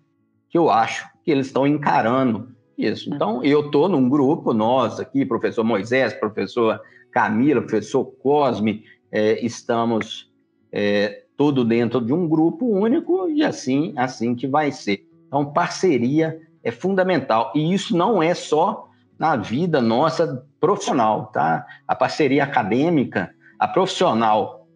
[0.50, 3.14] que eu acho que eles estão encarando isso.
[3.14, 6.82] Então, eu estou num grupo, nós aqui, professor Moisés, professor
[7.12, 10.32] Camila, professor Cosme, é, estamos
[10.72, 15.08] é, tudo dentro de um grupo único e assim, assim que vai ser.
[15.28, 17.52] Então, parceria é fundamental.
[17.56, 21.66] E isso não é só na vida nossa profissional, tá?
[21.88, 24.68] A parceria acadêmica, a profissional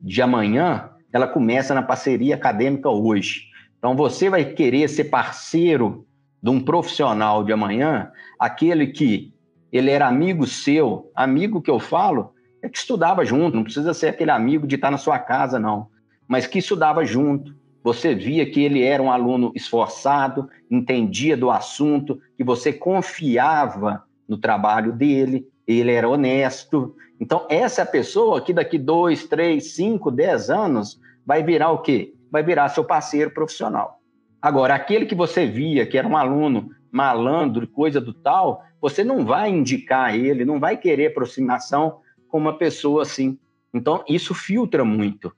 [0.00, 3.44] de amanhã, ela começa na parceria acadêmica hoje.
[3.78, 6.06] Então, você vai querer ser parceiro
[6.42, 9.32] de um profissional de amanhã, aquele que
[9.72, 12.31] ele era amigo seu, amigo que eu falo,
[12.62, 15.88] é que estudava junto, não precisa ser aquele amigo de estar na sua casa, não,
[16.28, 17.54] mas que estudava junto.
[17.82, 24.38] Você via que ele era um aluno esforçado, entendia do assunto, que você confiava no
[24.38, 26.94] trabalho dele, ele era honesto.
[27.20, 32.14] Então, essa pessoa que daqui dois, três, cinco, dez anos vai virar o quê?
[32.30, 33.98] Vai virar seu parceiro profissional.
[34.40, 39.24] Agora, aquele que você via que era um aluno malandro, coisa do tal, você não
[39.24, 41.98] vai indicar ele, não vai querer aproximação
[42.32, 43.38] com uma pessoa assim.
[43.72, 45.32] Então, isso filtra muito.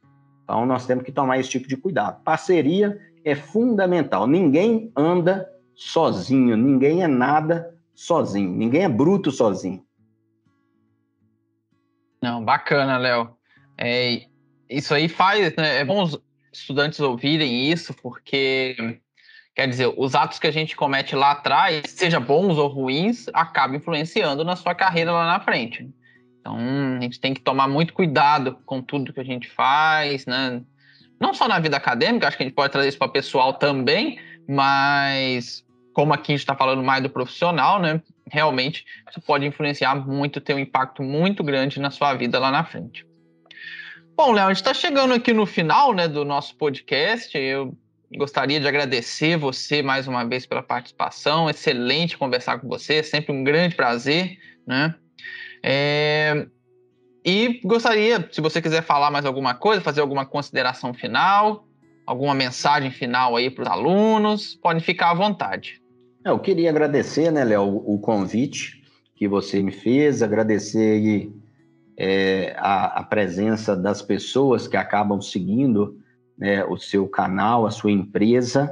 [0.45, 2.23] Então, nós temos que tomar esse tipo de cuidado.
[2.23, 4.29] Parceria é fundamental.
[4.29, 9.85] Ninguém anda sozinho, ninguém é nada sozinho, ninguém é bruto sozinho.
[12.23, 13.37] Não, bacana, Léo.
[13.77, 14.27] É,
[14.71, 15.81] isso aí faz, né?
[15.81, 16.19] É bom os
[16.53, 19.01] estudantes ouvirem isso, porque
[19.55, 23.77] quer dizer, os atos que a gente comete lá atrás, seja bons ou ruins, acabam
[23.77, 25.93] influenciando na sua carreira lá na frente.
[26.45, 26.59] Então,
[26.99, 30.61] a gente tem que tomar muito cuidado com tudo que a gente faz, né?
[31.19, 33.55] Não só na vida acadêmica, acho que a gente pode trazer isso para o pessoal
[33.55, 35.65] também, mas
[35.95, 38.03] como aqui a gente está falando mais do profissional, né?
[38.31, 42.63] Realmente, isso pode influenciar muito, ter um impacto muito grande na sua vida lá na
[42.63, 43.07] frente.
[44.15, 47.39] Bom, Léo, a gente está chegando aqui no final né, do nosso podcast.
[47.39, 47.75] Eu
[48.15, 51.49] gostaria de agradecer você mais uma vez pela participação.
[51.49, 54.39] Excelente conversar com você, sempre um grande prazer.
[54.67, 54.95] Né?
[55.67, 56.47] É...
[57.25, 61.67] E gostaria, se você quiser falar mais alguma coisa, fazer alguma consideração final,
[62.07, 65.81] alguma mensagem final aí para os alunos, pode ficar à vontade.
[66.23, 68.83] Eu queria agradecer, né, Léo, o convite
[69.17, 71.33] que você me fez, agradecer
[71.97, 75.99] é, a, a, presença das pessoas que acabam seguindo
[76.37, 78.71] né, o seu canal, a sua empresa,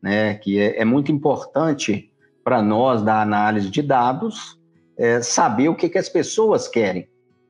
[0.00, 2.12] né, que é, é muito importante
[2.44, 4.57] para nós da análise de dados
[4.98, 7.08] é, saber o que, que as pessoas querem.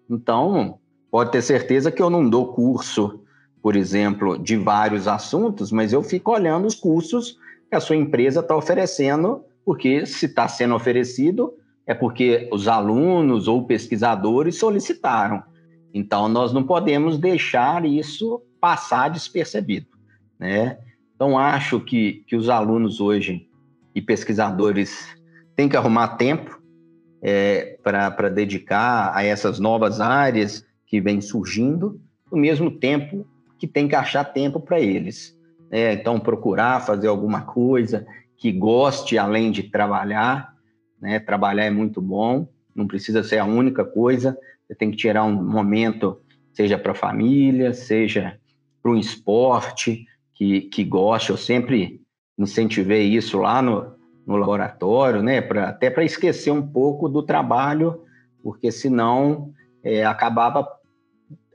[0.09, 0.78] Então,
[1.11, 3.20] pode ter certeza que eu não dou curso
[3.62, 7.38] por exemplo, de vários assuntos, mas eu fico olhando os cursos
[7.68, 11.53] que a sua empresa está oferecendo, porque se está sendo oferecido
[11.86, 15.42] é porque os alunos ou pesquisadores solicitaram.
[15.92, 19.86] Então, nós não podemos deixar isso passar despercebido.
[20.38, 20.78] Né?
[21.14, 23.49] Então, acho que, que os alunos hoje
[23.94, 25.09] e pesquisadores
[25.57, 26.57] têm que arrumar tempo
[27.22, 32.00] é, para dedicar a essas novas áreas que vêm surgindo,
[32.30, 33.26] ao mesmo tempo
[33.58, 35.36] que tem que achar tempo para eles.
[35.70, 35.92] Né?
[35.92, 38.06] Então, procurar fazer alguma coisa
[38.36, 40.54] que goste além de trabalhar.
[41.00, 41.18] Né?
[41.18, 45.42] Trabalhar é muito bom, não precisa ser a única coisa, você tem que tirar um
[45.42, 46.20] momento,
[46.52, 48.38] seja para a família, seja
[48.82, 51.30] para um esporte que, que goste.
[51.30, 52.00] Eu sempre
[52.38, 53.97] incentivei isso lá no,
[54.28, 55.40] no laboratório, né?
[55.40, 58.02] Pra, até para esquecer um pouco do trabalho,
[58.42, 60.68] porque senão é, acabava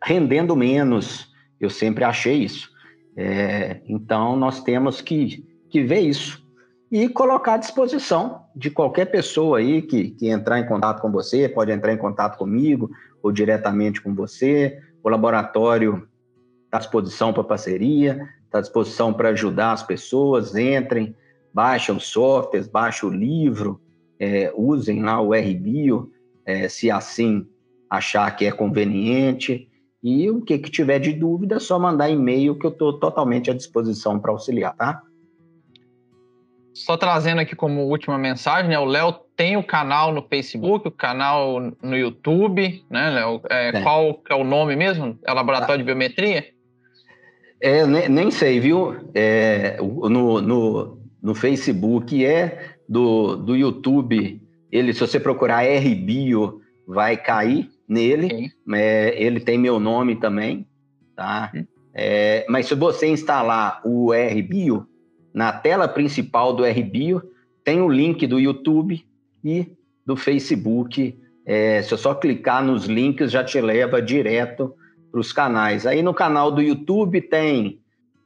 [0.03, 1.31] rendendo menos.
[1.61, 2.71] Eu sempre achei isso.
[3.15, 6.43] É, então, nós temos que, que ver isso
[6.91, 11.47] e colocar à disposição de qualquer pessoa aí que, que entrar em contato com você,
[11.47, 12.89] pode entrar em contato comigo
[13.21, 14.79] ou diretamente com você.
[15.03, 16.07] O laboratório
[16.65, 20.55] está à disposição para parceria, está à disposição para ajudar as pessoas.
[20.55, 21.15] Entrem,
[21.53, 23.79] baixem os softwares, baixem o livro,
[24.19, 26.11] é, usem lá o RBio,
[26.45, 27.45] é, se assim
[27.89, 29.69] achar que é conveniente.
[30.01, 33.49] E o que, que tiver de dúvida, é só mandar e-mail que eu estou totalmente
[33.49, 35.01] à disposição para auxiliar, tá?
[36.73, 38.79] Só trazendo aqui como última mensagem, né?
[38.79, 43.41] O Léo tem o canal no Facebook, o canal no YouTube, né, Léo?
[43.49, 43.81] É, é.
[43.81, 45.17] Qual é o nome mesmo?
[45.25, 45.77] É o Laboratório ah.
[45.77, 46.47] de Biometria?
[47.61, 49.09] É, nem, nem sei, viu?
[49.13, 54.41] É, no, no, no Facebook é do, do YouTube.
[54.69, 58.51] Ele, se você procurar RBio, vai cair nele.
[58.73, 60.67] É, ele tem meu nome também,
[61.15, 61.49] tá?
[61.93, 64.85] É, mas se você instalar o RBio,
[65.33, 67.21] na tela principal do RBio,
[67.63, 69.05] tem o link do YouTube
[69.43, 69.71] e
[70.05, 71.17] do Facebook.
[71.45, 74.73] É, se eu só clicar nos links, já te leva direto
[75.09, 75.85] para os canais.
[75.85, 77.79] Aí no canal do YouTube tem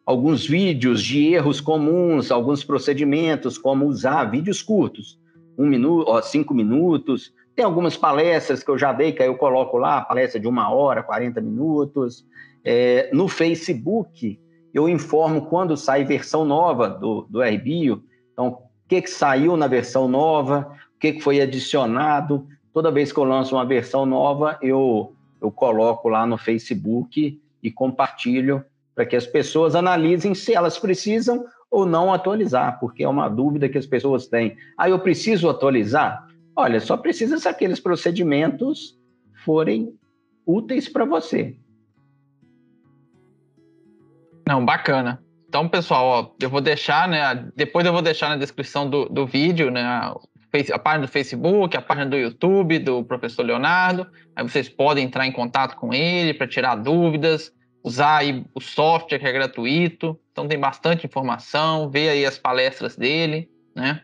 [0.08, 5.20] alguns vídeos de erros comuns, alguns procedimentos, como usar vídeos curtos,
[5.58, 7.34] um minuto, cinco minutos.
[7.54, 10.72] Tem algumas palestras que eu já dei, que aí eu coloco lá, palestra de uma
[10.72, 12.26] hora, 40 minutos.
[12.64, 14.40] É, no Facebook,
[14.74, 18.02] eu informo quando sai versão nova do, do RBio.
[18.32, 22.48] Então, o que, que saiu na versão nova, o que, que foi adicionado.
[22.72, 27.72] Toda vez que eu lanço uma versão nova, eu eu coloco lá no Facebook e
[27.72, 28.64] compartilho
[28.98, 33.70] para que as pessoas analisem se elas precisam ou não atualizar, porque é uma dúvida
[33.70, 34.58] que as pessoas têm.
[34.76, 36.28] Ah, eu preciso atualizar?
[36.56, 38.98] Olha, só precisa se aqueles procedimentos
[39.46, 39.94] forem
[40.48, 41.56] úteis para você.
[44.48, 45.24] Não, bacana.
[45.48, 47.48] Então, pessoal, ó, eu vou deixar, né?
[47.56, 49.84] Depois eu vou deixar na descrição do, do vídeo, né?
[50.74, 54.08] a página do Facebook, a página do YouTube do professor Leonardo.
[54.36, 57.54] Aí vocês podem entrar em contato com ele para tirar dúvidas,
[57.88, 60.20] usar aí o software que é gratuito.
[60.32, 64.02] Então tem bastante informação, ver aí as palestras dele, né?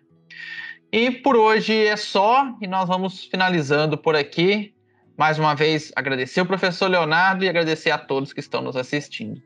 [0.91, 4.73] E por hoje é só e nós vamos finalizando por aqui.
[5.17, 9.41] Mais uma vez agradecer o professor Leonardo e agradecer a todos que estão nos assistindo.